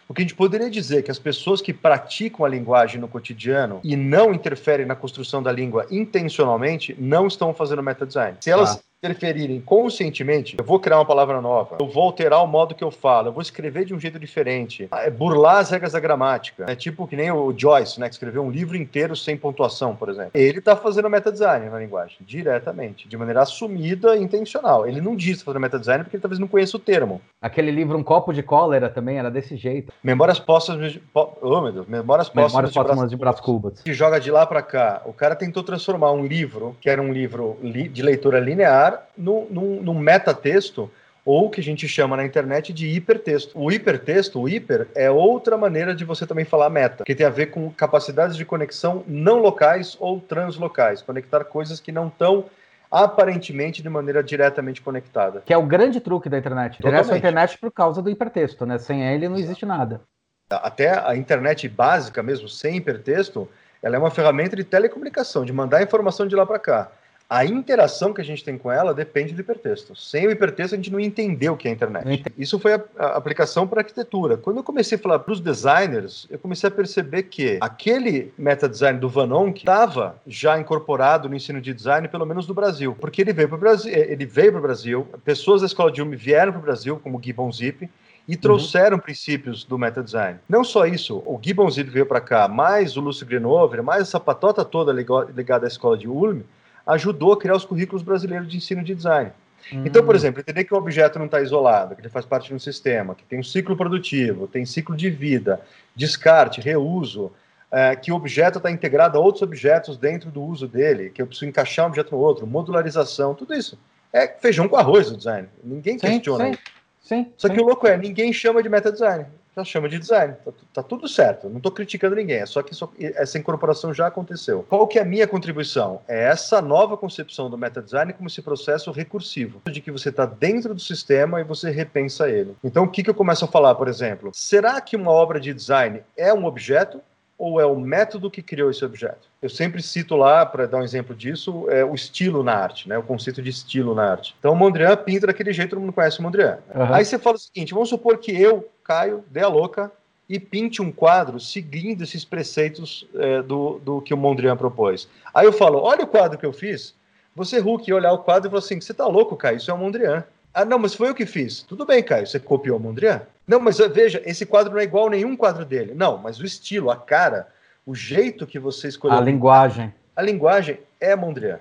[0.08, 3.08] O que a gente poderia dizer é que as pessoas que praticam a linguagem no
[3.08, 8.36] cotidiano e não interferem na construção da língua intencionalmente não estão fazendo meta design.
[8.40, 12.48] Se elas ah interferirem conscientemente, eu vou criar uma palavra nova, eu vou alterar o
[12.48, 15.92] modo que eu falo, eu vou escrever de um jeito diferente, é burlar as regras
[15.92, 16.64] da gramática.
[16.68, 20.08] É tipo que nem o Joyce, né, que escreveu um livro inteiro sem pontuação, por
[20.08, 20.32] exemplo.
[20.34, 24.84] Ele está fazendo meta design na linguagem, diretamente, de maneira assumida e intencional.
[24.84, 27.20] Ele não diz fazer meta design porque ele talvez não conheça o termo.
[27.40, 29.92] Aquele livro Um Copo de Cólera também era desse jeito.
[30.02, 31.02] Memórias Póstumas de...
[31.14, 31.86] Oh, meu Deus.
[31.86, 33.80] Memórias Póstumas, Memórias de, Brás Cubas.
[33.82, 35.02] Que joga de lá para cá.
[35.04, 39.82] O cara tentou transformar um livro, que era um livro de leitura linear, num, num,
[39.82, 40.90] num metatexto
[41.24, 43.52] ou que a gente chama na internet de hipertexto.
[43.58, 47.28] O hipertexto, o hiper, é outra maneira de você também falar meta, que tem a
[47.28, 52.46] ver com capacidades de conexão não locais ou translocais, conectar coisas que não estão
[52.90, 55.42] aparentemente de maneira diretamente conectada.
[55.44, 56.78] Que é o grande truque da internet.
[56.78, 58.78] Interessa a internet por causa do hipertexto, né?
[58.78, 60.00] Sem ele não existe nada.
[60.48, 63.46] Até a internet básica mesmo, sem hipertexto,
[63.82, 66.90] ela é uma ferramenta de telecomunicação, de mandar informação de lá para cá
[67.30, 69.94] a interação que a gente tem com ela depende do hipertexto.
[69.94, 72.24] Sem o hipertexto, a gente não entendeu o que é a internet.
[72.38, 74.38] Isso foi a, a aplicação para arquitetura.
[74.38, 78.66] Quando eu comecei a falar para os designers, eu comecei a perceber que aquele meta
[78.66, 82.96] design do Van Onk estava já incorporado no ensino de design, pelo menos no Brasil,
[82.98, 86.12] porque ele veio para o Brasil, ele veio para Brasil, pessoas da escola de Ulm
[86.16, 87.90] vieram para o Brasil, como Gibbon Zip,
[88.26, 88.40] e uhum.
[88.40, 89.02] trouxeram uhum.
[89.02, 90.38] princípios do meta design.
[90.48, 94.18] Não só isso, o Gibbon Zip veio para cá, mais o Lúcio Grenover, mais essa
[94.18, 96.40] patota toda ligada à escola de Ulm,
[96.88, 99.30] ajudou a criar os currículos brasileiros de ensino de design.
[99.72, 99.82] Hum.
[99.84, 102.54] Então, por exemplo, entender que o objeto não está isolado, que ele faz parte de
[102.54, 105.60] um sistema, que tem um ciclo produtivo, tem ciclo de vida,
[105.94, 107.30] descarte, reuso,
[107.70, 111.26] é, que o objeto está integrado a outros objetos dentro do uso dele, que eu
[111.26, 113.78] preciso encaixar um objeto no outro, modularização, tudo isso.
[114.10, 115.46] É feijão com arroz o design.
[115.62, 116.58] Ninguém sim, questiona sim,
[117.02, 117.54] Sim, Só sim.
[117.54, 119.26] que o louco é, ninguém chama de meta design
[119.58, 120.34] já chama de design.
[120.44, 121.48] Tá, tá tudo certo.
[121.48, 122.38] Não estou criticando ninguém.
[122.38, 124.64] É só que isso, essa incorporação já aconteceu.
[124.68, 126.00] Qual que é a minha contribuição?
[126.06, 130.26] É essa nova concepção do meta design como esse processo recursivo, de que você está
[130.26, 132.56] dentro do sistema e você repensa ele.
[132.62, 134.30] Então, o que, que eu começo a falar, por exemplo?
[134.32, 137.00] Será que uma obra de design é um objeto
[137.38, 139.28] ou é o método que criou esse objeto?
[139.40, 142.98] Eu sempre cito lá, para dar um exemplo disso, é o estilo na arte, né?
[142.98, 144.34] o conceito de estilo na arte.
[144.38, 146.58] Então, o Mondrian pinta daquele jeito, todo mundo conhece o Mondrian.
[146.74, 146.94] Uhum.
[146.94, 149.92] Aí você fala o seguinte: vamos supor que eu, Caio, dê a louca
[150.28, 155.08] e pinte um quadro seguindo esses preceitos é, do, do que o Mondrian propôs.
[155.32, 156.94] Aí eu falo: olha o quadro que eu fiz.
[157.36, 159.78] Você, Hulk, olhar o quadro e falar assim: você tá louco, Caio, isso é o
[159.78, 160.24] Mondrian.
[160.52, 161.62] Ah, não, mas foi eu que fiz.
[161.62, 163.22] Tudo bem, Caio, você copiou o Mondrian?
[163.46, 165.92] Não, mas veja, esse quadro não é igual a nenhum quadro dele.
[165.94, 167.48] Não, mas o estilo, a cara,
[167.86, 169.16] o jeito que você escolheu.
[169.16, 169.92] A linguagem.
[170.14, 171.60] A linguagem é Mondrian.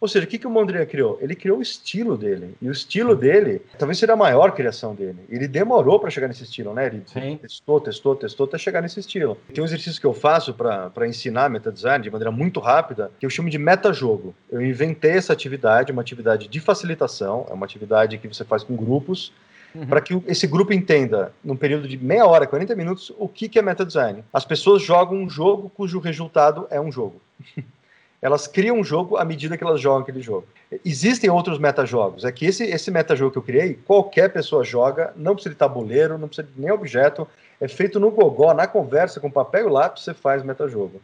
[0.00, 1.18] Ou seja, o que, que o Mondrian criou?
[1.20, 2.54] Ele criou o estilo dele.
[2.60, 5.18] E o estilo dele talvez seja a maior criação dele.
[5.28, 6.86] Ele demorou para chegar nesse estilo, né?
[6.86, 7.36] Ele Sim.
[7.36, 9.36] testou, testou, testou até chegar nesse estilo.
[9.52, 13.26] Tem um exercício que eu faço para ensinar meta design de maneira muito rápida, que
[13.26, 14.34] eu chamo de meta-jogo.
[14.50, 18.74] Eu inventei essa atividade, uma atividade de facilitação, é uma atividade que você faz com
[18.74, 19.32] grupos
[19.72, 19.86] Uhum.
[19.86, 23.56] para que esse grupo entenda, num período de meia hora, 40 minutos, o que, que
[23.56, 24.24] é meta design.
[24.32, 27.20] As pessoas jogam um jogo cujo resultado é um jogo.
[28.22, 30.46] elas criam um jogo à medida que elas jogam aquele jogo.
[30.84, 32.24] Existem outros metajogos.
[32.24, 36.18] É que esse, esse metajogo que eu criei, qualquer pessoa joga, não precisa de tabuleiro,
[36.18, 37.26] não precisa de nem objeto,
[37.60, 41.00] é feito no gogó, na conversa, com papel e lápis, você faz metajogo.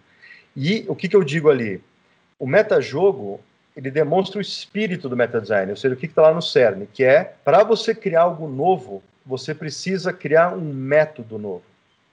[0.55, 1.83] E o que, que eu digo ali?
[2.39, 3.41] O metajogo,
[3.75, 7.05] ele demonstra o espírito do metadesign, ou seja, o que está lá no CERN, que
[7.05, 11.63] é, para você criar algo novo, você precisa criar um método novo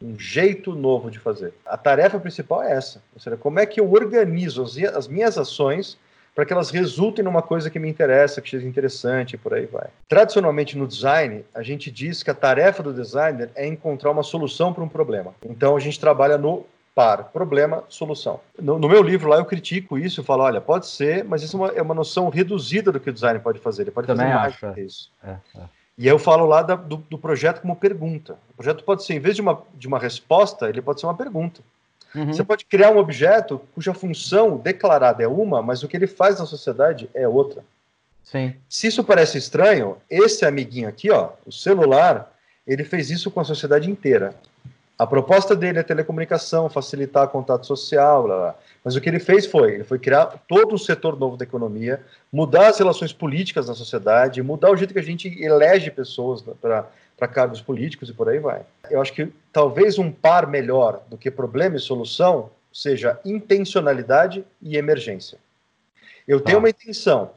[0.03, 1.53] um jeito novo de fazer.
[1.65, 5.37] A tarefa principal é essa, ou seja, como é que eu organizo as, as minhas
[5.37, 5.97] ações
[6.35, 9.65] para que elas resultem numa coisa que me interessa, que seja interessante e por aí
[9.65, 9.87] vai.
[10.07, 14.73] Tradicionalmente no design, a gente diz que a tarefa do designer é encontrar uma solução
[14.73, 15.33] para um problema.
[15.45, 18.39] Então a gente trabalha no par, problema, solução.
[18.59, 21.55] No, no, meu livro lá eu critico isso, eu falo, olha, pode ser, mas isso
[21.55, 23.83] é uma, é uma noção reduzida do que o design pode fazer.
[23.83, 25.11] Ele pode Também fazer mais acho, que isso.
[25.23, 25.61] É, é.
[25.97, 28.37] E eu falo lá da, do, do, projeto como pergunta.
[28.51, 31.15] O projeto pode ser, em vez de uma, de uma resposta, ele pode ser uma
[31.15, 31.61] pergunta.
[32.15, 32.27] Uhum.
[32.33, 36.39] Você pode criar um objeto cuja função declarada é uma, mas o que ele faz
[36.39, 37.63] na sociedade é outra.
[38.23, 38.55] Sim.
[38.69, 42.33] Se isso parece estranho, esse amiguinho aqui, ó, o celular,
[42.65, 44.33] ele fez isso com a sociedade inteira.
[44.97, 48.55] A proposta dele é telecomunicação, facilitar contato social, blá, blá.
[48.83, 52.03] mas o que ele fez foi, ele foi criar todo um setor novo da economia,
[52.31, 57.27] mudar as relações políticas na sociedade, mudar o jeito que a gente elege pessoas para
[57.27, 58.61] cargos políticos e por aí vai.
[58.89, 64.77] Eu acho que talvez um par melhor do que problema e solução seja intencionalidade e
[64.77, 65.39] emergência.
[66.27, 66.59] Eu tenho tá.
[66.59, 67.31] uma intenção,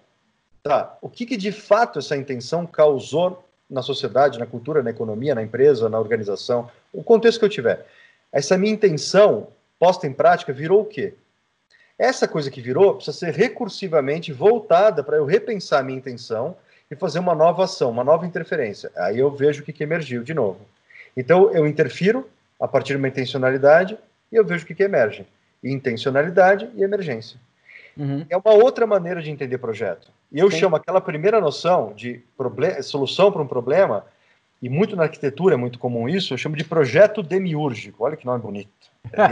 [0.63, 0.97] tá?
[1.01, 5.43] O que, que de fato essa intenção causou na sociedade, na cultura, na economia, na
[5.43, 7.87] empresa, na organização, o contexto que eu tiver.
[8.33, 9.49] Essa minha intenção
[9.79, 11.15] posta em prática virou o quê?
[11.99, 16.57] Essa coisa que virou precisa ser recursivamente voltada para eu repensar a minha intenção
[16.91, 18.91] e fazer uma nova ação, uma nova interferência.
[18.97, 20.61] Aí eu vejo o que, que emergiu de novo.
[21.17, 22.29] Então eu interfiro
[22.61, 23.99] a partir de uma intencionalidade
[24.31, 25.27] e eu vejo o que, que emerge.
[25.65, 27.41] Intencionalidade e emergência.
[27.97, 28.27] Uhum.
[28.29, 30.11] É uma outra maneira de entender projeto.
[30.33, 30.59] E eu Sim.
[30.59, 32.23] chamo aquela primeira noção de
[32.83, 34.05] solução para um problema,
[34.61, 38.05] e muito na arquitetura é muito comum isso, eu chamo de projeto demiúrgico.
[38.05, 38.71] Olha que nome bonito.
[39.13, 39.27] É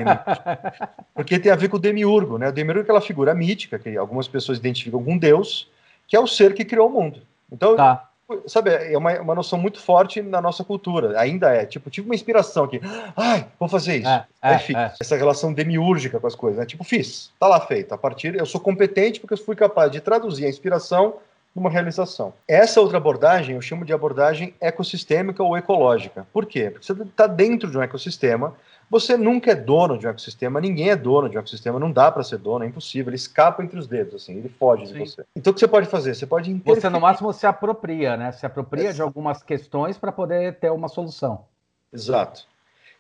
[1.15, 2.49] Porque tem a ver com o demiurgo, né?
[2.49, 5.69] O demiurgo é aquela figura mítica que algumas pessoas identificam com Deus,
[6.07, 7.23] que é o ser que criou o mundo.
[7.51, 8.11] Então, tá
[8.47, 12.15] sabe, é uma, uma noção muito forte na nossa cultura, ainda é, tipo, tive uma
[12.15, 12.81] inspiração aqui,
[13.17, 14.93] ai, vou fazer isso, é, aí é, fiz, é.
[15.01, 18.47] essa relação demiúrgica com as coisas, né, tipo, fiz, tá lá feito, a partir, eu
[18.47, 21.17] sou competente porque eu fui capaz de traduzir a inspiração
[21.55, 22.35] numa realização.
[22.49, 26.71] Essa outra abordagem eu chamo de abordagem ecossistêmica ou ecológica, por quê?
[26.71, 28.55] Porque você está dentro de um ecossistema,
[28.91, 32.11] você nunca é dono de um ecossistema, ninguém é dono de um ecossistema, não dá
[32.11, 34.93] para ser dono, é impossível, ele escapa entre os dedos, assim, ele foge Sim.
[34.93, 35.25] de você.
[35.37, 36.15] Então o que você pode fazer?
[36.15, 36.81] Você pode interferir.
[36.81, 38.33] Você no máximo se apropria, né?
[38.33, 41.45] Se apropria de algumas questões para poder ter uma solução.
[41.93, 42.47] Exato.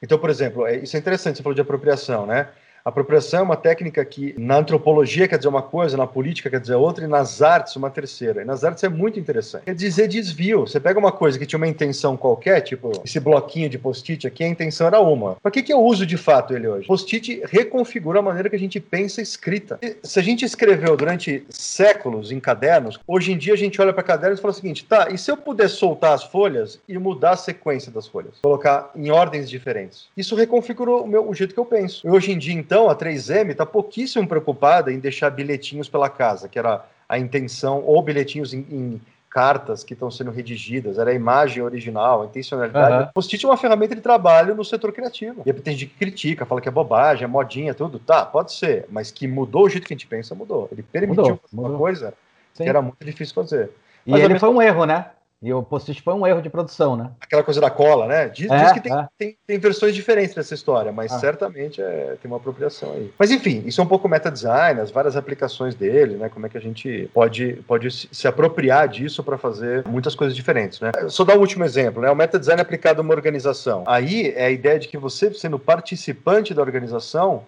[0.00, 2.48] Então, por exemplo, é, isso é interessante, você falou de apropriação, né?
[2.84, 6.74] Apropriação é uma técnica que na antropologia quer dizer uma coisa, na política quer dizer
[6.74, 8.42] outra, e nas artes uma terceira.
[8.42, 9.64] E nas artes é muito interessante.
[9.64, 10.60] Quer dizer desvio.
[10.60, 14.44] Você pega uma coisa que tinha uma intenção qualquer, tipo esse bloquinho de post-it aqui,
[14.44, 15.36] a intenção era uma.
[15.36, 16.86] Para que, que eu uso de fato ele hoje?
[16.86, 19.78] Post-it reconfigura a maneira que a gente pensa escrita.
[20.02, 24.02] Se a gente escreveu durante séculos em cadernos, hoje em dia a gente olha para
[24.02, 27.30] cadernos e fala o seguinte: tá, e se eu puder soltar as folhas e mudar
[27.30, 28.34] a sequência das folhas?
[28.42, 30.08] Colocar em ordens diferentes.
[30.16, 32.06] Isso reconfigurou o, meu, o jeito que eu penso.
[32.06, 36.10] E hoje em dia, então, então, a 3M está pouquíssimo preocupada em deixar bilhetinhos pela
[36.10, 41.12] casa, que era a intenção, ou bilhetinhos em, em cartas que estão sendo redigidas, era
[41.12, 42.96] a imagem original, a intencionalidade.
[42.96, 43.02] Uhum.
[43.10, 45.42] O Post-it é uma ferramenta de trabalho no setor criativo.
[45.46, 48.00] E tem gente que critica, fala que é bobagem, é modinha, tudo.
[48.00, 50.68] Tá, pode ser, mas que mudou o jeito que a gente pensa, mudou.
[50.72, 51.70] Ele permitiu mudou, fazer mudou.
[51.70, 52.12] uma coisa
[52.54, 52.64] Sim.
[52.64, 53.70] que era muito difícil fazer.
[54.04, 55.10] E mas ele foi um erro, né?
[55.44, 57.10] E o post-it foi um erro de produção, né?
[57.20, 58.28] Aquela coisa da cola, né?
[58.30, 59.08] Diz, é, diz que tem, é.
[59.18, 61.18] tem, tem, versões diferentes dessa história, mas ah.
[61.18, 63.12] certamente é, tem uma apropriação aí.
[63.18, 66.30] Mas enfim, isso é um pouco meta-design, as várias aplicações dele, né?
[66.30, 70.80] Como é que a gente pode, pode se apropriar disso para fazer muitas coisas diferentes,
[70.80, 70.90] né?
[71.08, 72.10] Só dar um último exemplo, né?
[72.10, 73.84] O meta-design aplicado a uma organização.
[73.86, 77.44] Aí é a ideia de que você, sendo participante da organização,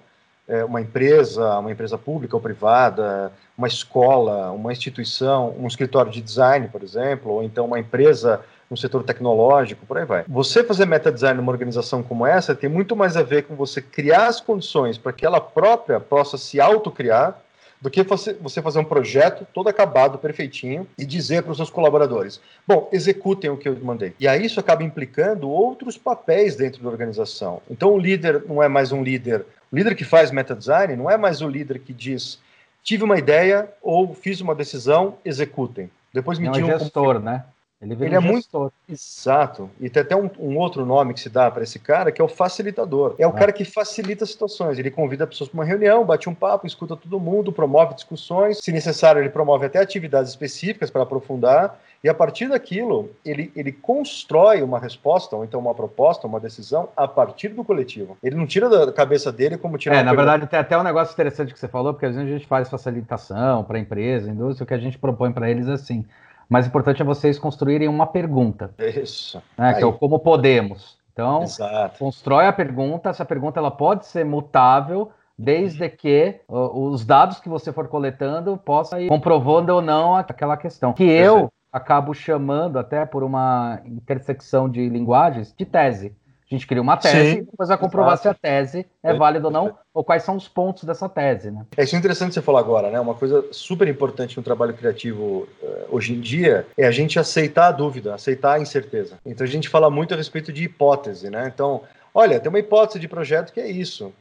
[0.49, 6.21] é, uma empresa, uma empresa pública ou privada, uma escola, uma instituição, um escritório de
[6.21, 10.25] design, por exemplo, ou então uma empresa no setor tecnológico, por aí vai.
[10.29, 13.81] Você fazer meta design numa organização como essa tem muito mais a ver com você
[13.81, 17.41] criar as condições para que ela própria possa se autocriar
[17.81, 22.41] do que você fazer um projeto todo acabado, perfeitinho, e dizer para os seus colaboradores:
[22.67, 24.15] bom, executem o que eu mandei.
[24.19, 27.61] E aí isso acaba implicando outros papéis dentro da organização.
[27.71, 29.45] Então o líder não é mais um líder.
[29.71, 32.39] O líder que faz meta design não é mais o líder que diz:
[32.83, 35.91] tive uma ideia ou fiz uma decisão, executem.
[36.13, 36.71] Depois me digam.
[36.71, 37.27] É um gestor, como...
[37.27, 37.45] né?
[37.81, 38.63] Ele, ele é gestor.
[38.63, 38.73] muito.
[38.89, 39.71] Exato.
[39.79, 42.25] E tem até um, um outro nome que se dá para esse cara, que é
[42.25, 43.15] o facilitador.
[43.19, 43.35] É o ah.
[43.35, 44.79] cara que facilita situações.
[44.79, 48.59] Ele convida pessoas para uma reunião, bate um papo, escuta todo mundo, promove discussões.
[48.59, 51.79] Se necessário, ele promove até atividades específicas para aprofundar.
[52.03, 56.89] E a partir daquilo, ele, ele constrói uma resposta, ou então uma proposta, uma decisão,
[56.97, 58.17] a partir do coletivo.
[58.23, 59.97] Ele não tira da cabeça dele como tira.
[59.97, 62.33] É, na verdade, tem até um negócio interessante que você falou, porque às vezes a
[62.33, 65.73] gente faz facilitação para a empresa, indústria, o que a gente propõe para eles é
[65.73, 66.05] assim
[66.49, 68.75] mais importante é vocês construírem uma pergunta.
[68.79, 69.43] Isso.
[69.57, 70.99] Né, que é o como podemos.
[71.13, 71.99] Então, Exato.
[71.99, 77.49] constrói a pergunta, essa pergunta ela pode ser mutável, desde que uh, os dados que
[77.49, 80.93] você for coletando possa ir comprovando ou não aquela questão.
[80.93, 86.15] Que eu acabo chamando, até por uma intersecção de linguagens, de tese.
[86.51, 88.23] A gente cria uma tese Sim, e depois vai comprovar exato.
[88.23, 91.51] se a tese é, é válida ou não, ou quais são os pontos dessa tese.
[91.51, 91.67] Né?
[91.77, 93.01] É isso é interessante você falar agora, né?
[93.01, 97.69] Uma coisa super importante no trabalho criativo uh, hoje em dia é a gente aceitar
[97.69, 99.19] a dúvida, aceitar a incerteza.
[99.27, 101.51] Então a gente fala muito a respeito de hipótese, né?
[101.53, 101.83] Então,
[102.15, 104.13] olha, tem uma hipótese de projeto que é isso.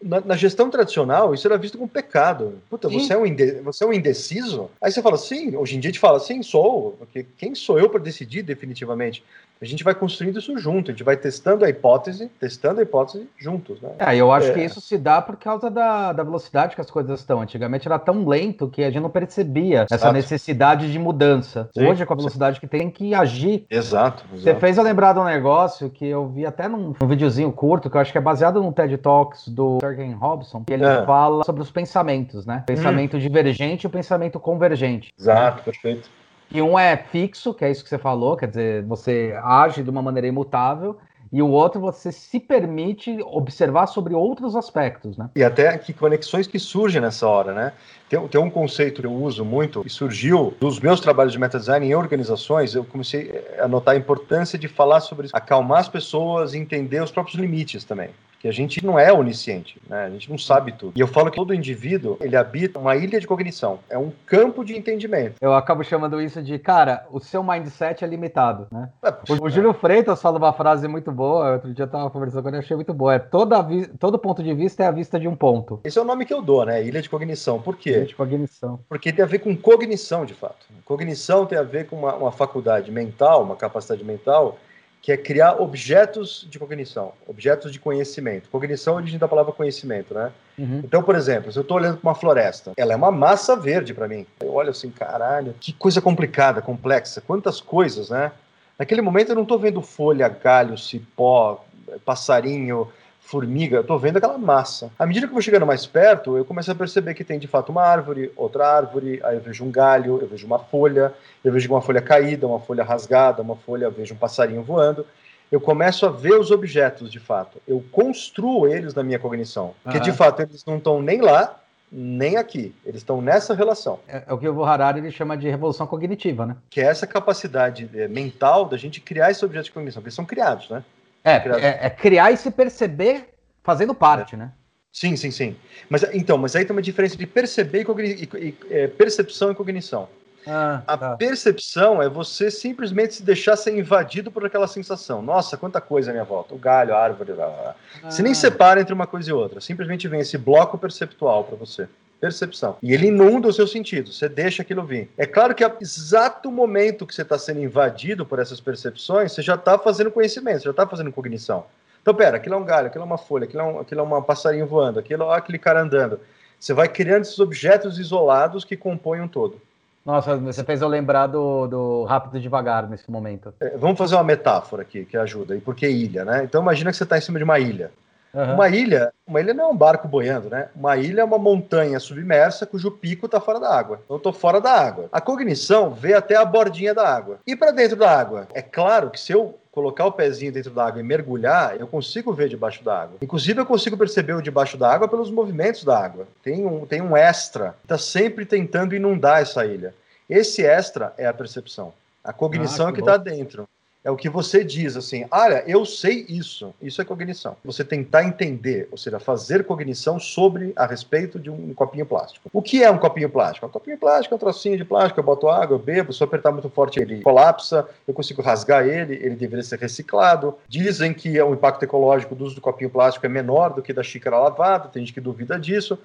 [0.00, 2.60] Na, na, gestão tradicional, isso era visto como pecado.
[2.70, 4.70] Puta, você é, um inde, você é um indeciso?
[4.80, 7.80] Aí você fala, sim, hoje em dia a gente fala, sim, sou, porque quem sou
[7.80, 9.24] eu para decidir definitivamente?
[9.62, 13.28] A gente vai construindo isso junto, a gente vai testando a hipótese, testando a hipótese
[13.38, 13.80] juntos.
[13.80, 13.90] Né?
[13.98, 14.54] É, eu acho é.
[14.54, 17.40] que isso se dá por causa da, da velocidade que as coisas estão.
[17.40, 19.94] Antigamente era tão lento que a gente não percebia Exato.
[19.94, 21.70] essa necessidade de mudança.
[21.72, 22.60] Sim, Hoje, com a velocidade sim.
[22.60, 23.64] que tem que agir.
[23.70, 27.08] Exato, exato, Você fez eu lembrar de um negócio que eu vi até num, num
[27.08, 30.72] videozinho curto, que eu acho que é baseado no TED Talks do Sergey Robson, que
[30.72, 31.04] ele é.
[31.04, 32.64] fala sobre os pensamentos, né?
[32.66, 33.20] Pensamento hum.
[33.20, 35.12] divergente e o pensamento convergente.
[35.18, 36.10] Exato, perfeito.
[36.54, 39.88] E um é fixo, que é isso que você falou, quer dizer, você age de
[39.88, 40.98] uma maneira imutável,
[41.32, 45.30] e o outro você se permite observar sobre outros aspectos, né?
[45.34, 47.72] E até que conexões que surgem nessa hora, né?
[48.06, 51.58] Tem, tem um conceito que eu uso muito, que surgiu dos meus trabalhos de meta
[51.58, 56.52] design em organizações, eu comecei a notar a importância de falar sobre acalmar as pessoas
[56.52, 58.10] e entender os próprios limites também
[58.42, 60.04] que a gente não é onisciente, né?
[60.04, 60.94] A gente não sabe tudo.
[60.96, 64.64] E eu falo que todo indivíduo, ele habita uma ilha de cognição, é um campo
[64.64, 65.36] de entendimento.
[65.40, 68.90] Eu acabo chamando isso de, cara, o seu mindset é limitado, né?
[69.00, 72.48] É, o, Júlio Freitas fala uma frase muito boa, outro dia eu tava conversando com
[72.48, 73.64] ele, achei muito boa, é toda
[74.00, 75.80] todo ponto de vista é a vista de um ponto.
[75.84, 76.82] Esse é o nome que eu dou, né?
[76.84, 77.62] Ilha de cognição.
[77.62, 77.90] Por quê?
[77.90, 78.80] Ilha de cognição.
[78.88, 80.66] Porque tem a ver com cognição, de fato.
[80.84, 84.58] Cognição tem a ver com uma, uma faculdade mental, uma capacidade mental
[85.02, 88.48] que é criar objetos de cognição, objetos de conhecimento.
[88.48, 90.30] Cognição é a origem da palavra conhecimento, né?
[90.56, 90.80] Uhum.
[90.84, 93.92] Então, por exemplo, se eu estou olhando para uma floresta, ela é uma massa verde
[93.92, 94.24] para mim.
[94.40, 98.30] Eu olho assim, caralho, que coisa complicada, complexa, quantas coisas, né?
[98.78, 101.64] Naquele momento eu não estou vendo folha, galho, cipó,
[102.04, 102.88] passarinho,
[103.22, 104.90] formiga, eu tô vendo aquela massa.
[104.98, 107.46] À medida que eu vou chegando mais perto, eu começo a perceber que tem de
[107.46, 111.52] fato uma árvore, outra árvore, aí eu vejo um galho, eu vejo uma folha, eu
[111.52, 115.06] vejo uma folha caída, uma folha rasgada, uma folha, eu vejo um passarinho voando.
[115.50, 117.60] Eu começo a ver os objetos de fato.
[117.66, 119.74] Eu construo eles na minha cognição.
[119.82, 122.74] Porque de fato eles não estão nem lá, nem aqui.
[122.84, 124.00] Eles estão nessa relação.
[124.08, 126.56] É, é, o que o Harari ele chama de revolução cognitiva, né?
[126.70, 130.16] Que é essa capacidade é, mental da gente criar esses objetos de cognição, porque eles
[130.16, 130.82] são criados, né?
[131.24, 133.28] É, é, é, criar e se perceber
[133.62, 134.38] fazendo parte, é.
[134.38, 134.52] né?
[134.92, 135.56] Sim, sim, sim.
[135.88, 139.54] Mas então, mas aí tem uma diferença de perceber e, e, e é, percepção e
[139.54, 140.08] cognição.
[140.46, 141.16] Ah, a tá.
[141.16, 145.22] percepção é você simplesmente se deixar ser invadido por aquela sensação.
[145.22, 146.54] Nossa, quanta coisa à minha volta.
[146.54, 147.32] O galho, a árvore.
[147.32, 147.74] Blá, blá.
[148.02, 148.10] Ah.
[148.10, 149.60] Você nem separa entre uma coisa e outra.
[149.60, 151.88] Simplesmente vem esse bloco perceptual para você.
[152.22, 152.76] Percepção.
[152.80, 154.16] E ele inunda os seus sentidos.
[154.16, 155.10] Você deixa aquilo vir.
[155.18, 159.42] É claro que, a exato momento que você está sendo invadido por essas percepções, você
[159.42, 161.64] já está fazendo conhecimento, você já está fazendo cognição.
[162.00, 164.04] Então, pera, aquilo é um galho, aquilo é uma folha, aquilo é um, aquilo é
[164.04, 166.20] um passarinho voando, aquilo é aquele cara andando.
[166.60, 169.60] Você vai criando esses objetos isolados que compõem um todo.
[170.06, 173.52] Nossa, você fez eu lembrar do, do Rápido Devagar nesse momento.
[173.58, 175.56] É, vamos fazer uma metáfora aqui que ajuda.
[175.56, 176.44] E por que ilha, né?
[176.44, 177.90] Então imagina que você está em cima de uma ilha.
[178.34, 178.54] Uhum.
[178.54, 180.68] Uma ilha, uma ilha não é um barco boiando, né?
[180.74, 184.00] Uma ilha é uma montanha submersa cujo pico está fora da água.
[184.08, 185.08] Eu estou fora da água.
[185.12, 187.38] A cognição vê até a bordinha da água.
[187.46, 188.48] E para dentro da água?
[188.54, 192.32] É claro que se eu colocar o pezinho dentro da água e mergulhar, eu consigo
[192.32, 193.16] ver debaixo da água.
[193.22, 196.26] Inclusive, eu consigo perceber o debaixo da água pelos movimentos da água.
[196.42, 199.94] Tem um, tem um extra, está sempre tentando inundar essa ilha.
[200.28, 201.92] Esse extra é a percepção.
[202.22, 203.68] A cognição ah, é que está dentro
[204.04, 207.56] é o que você diz assim, olha, eu sei isso, isso é cognição.
[207.64, 212.50] Você tentar entender, ou seja, fazer cognição sobre a respeito de um copinho plástico.
[212.52, 213.66] O que é um copinho plástico?
[213.66, 216.26] Um copinho plástico é um trocinho de plástico, eu boto água, eu bebo, se eu
[216.26, 220.56] apertar muito forte ele colapsa, eu consigo rasgar ele, ele deveria ser reciclado.
[220.68, 224.02] Dizem que o impacto ecológico do uso do copinho plástico é menor do que da
[224.02, 225.96] xícara lavada, tem gente que duvida disso.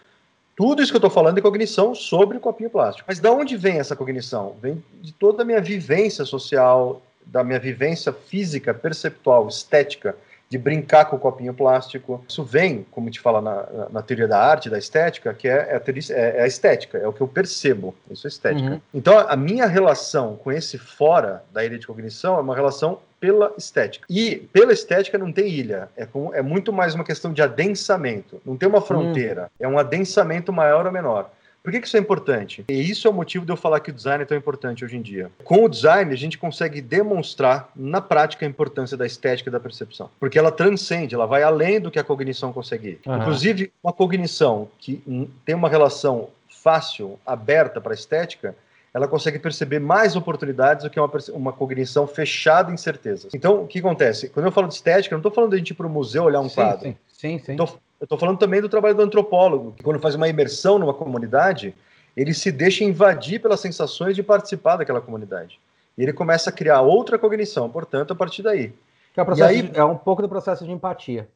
[0.55, 3.05] Tudo isso que eu estou falando é cognição sobre o copinho plástico.
[3.07, 4.55] Mas de onde vem essa cognição?
[4.59, 6.99] Vem de toda a minha vivência social,
[7.37, 10.15] da minha vivência física, perceptual, estética,
[10.49, 12.23] de brincar com o copinho plástico.
[12.27, 15.75] Isso vem, como te fala na, na teoria da arte, da estética, que é, é,
[15.75, 17.93] a, teoria, é, é a estética, é o que eu percebo.
[18.09, 18.71] Isso é estética.
[18.71, 18.81] Uhum.
[18.93, 23.53] Então, a minha relação com esse fora da ilha de cognição é uma relação pela
[23.57, 24.05] estética.
[24.09, 28.41] E pela estética não tem ilha, é, com, é muito mais uma questão de adensamento.
[28.45, 29.49] Não tem uma fronteira, uhum.
[29.59, 31.29] é um adensamento maior ou menor.
[31.67, 32.63] Por que, que isso é importante?
[32.69, 34.95] E isso é o motivo de eu falar que o design é tão importante hoje
[34.95, 35.29] em dia.
[35.43, 39.59] Com o design, a gente consegue demonstrar na prática a importância da estética e da
[39.59, 40.09] percepção.
[40.17, 43.01] Porque ela transcende, ela vai além do que a cognição consegue.
[43.05, 43.17] Uhum.
[43.17, 45.03] Inclusive, uma cognição que
[45.43, 48.55] tem uma relação fácil, aberta para a estética,
[48.93, 53.33] ela consegue perceber mais oportunidades do que uma, uma cognição fechada em certezas.
[53.35, 54.29] Então, o que acontece?
[54.29, 55.89] Quando eu falo de estética, eu não estou falando de a gente ir para o
[55.89, 56.79] museu olhar um sim, quadro.
[56.79, 57.39] Sim, sim.
[57.39, 57.55] sim.
[57.57, 57.67] Tô,
[57.99, 61.75] eu estou falando também do trabalho do antropólogo, que quando faz uma imersão numa comunidade,
[62.15, 65.59] ele se deixa invadir pelas sensações de participar daquela comunidade.
[65.97, 68.73] E ele começa a criar outra cognição, portanto, a partir daí.
[69.15, 71.27] É, aí, de, é um pouco do processo de empatia.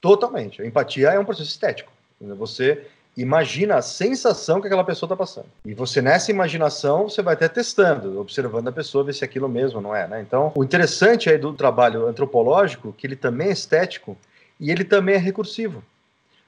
[0.00, 0.60] Totalmente.
[0.60, 1.90] A empatia é um processo estético.
[2.20, 2.86] Você
[3.16, 5.46] imagina a sensação que aquela pessoa está passando.
[5.64, 9.80] E você, nessa imaginação, você vai até testando, observando a pessoa, ver se aquilo mesmo
[9.80, 10.06] não é.
[10.06, 10.20] Né?
[10.20, 14.16] Então, o interessante aí do trabalho antropológico, que ele também é estético
[14.60, 15.82] e ele também é recursivo.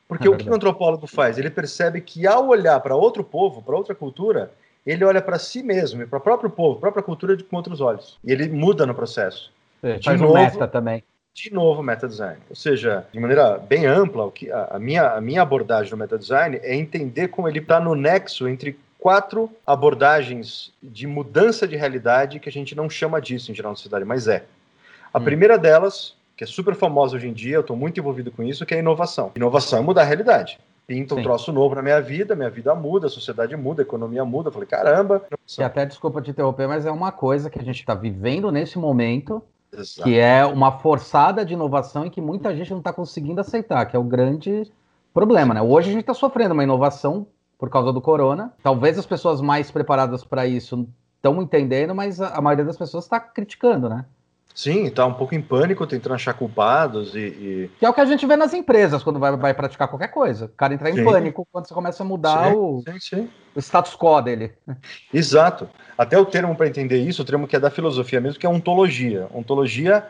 [0.07, 1.38] Porque é o que o antropólogo faz?
[1.38, 4.52] Ele percebe que ao olhar para outro povo, para outra cultura,
[4.86, 8.18] ele olha para si mesmo e para o próprio povo, própria cultura com outros olhos.
[8.22, 9.50] E ele muda no processo.
[9.82, 11.02] É, faz novo, um meta também.
[11.32, 12.38] De novo, meta design.
[12.48, 15.96] Ou seja, de maneira bem ampla, o que a, a minha, a minha abordagem no
[15.96, 21.76] meta design é entender como ele está no nexo entre quatro abordagens de mudança de
[21.76, 24.44] realidade que a gente não chama disso em geral na sociedade, mas é.
[25.12, 25.24] A hum.
[25.24, 28.66] primeira delas que é super famosa hoje em dia, eu estou muito envolvido com isso,
[28.66, 29.32] que é inovação.
[29.37, 30.59] Inovação é mudar a realidade.
[30.87, 31.22] Pinta um Sim.
[31.22, 34.49] troço novo na minha vida, minha vida muda, a sociedade muda, a economia muda.
[34.49, 35.22] Eu falei, caramba.
[35.59, 38.78] E até desculpa te interromper, mas é uma coisa que a gente está vivendo nesse
[38.78, 40.03] momento, Exato.
[40.03, 43.97] que é uma forçada de inovação e que muita gente não está conseguindo aceitar, que
[43.97, 44.70] é o grande
[45.14, 45.62] problema, né?
[45.62, 47.26] Hoje a gente está sofrendo uma inovação
[47.59, 48.53] por causa do corona.
[48.62, 53.18] Talvez as pessoas mais preparadas para isso estão entendendo, mas a maioria das pessoas está
[53.18, 54.05] criticando, né?
[54.55, 58.00] Sim, está um pouco em pânico, tentando achar culpados e, e, Que é o que
[58.00, 60.44] a gente vê nas empresas quando vai, vai praticar qualquer coisa.
[60.44, 61.05] O cara entra em sim.
[61.05, 64.52] pânico quando você começa a mudar sim, o, sim, o, status quo dele.
[65.12, 65.68] Exato.
[65.98, 68.48] Até o termo para entender isso, o termo que é da filosofia mesmo, que é
[68.48, 69.26] ontologia.
[69.34, 70.07] Ontologia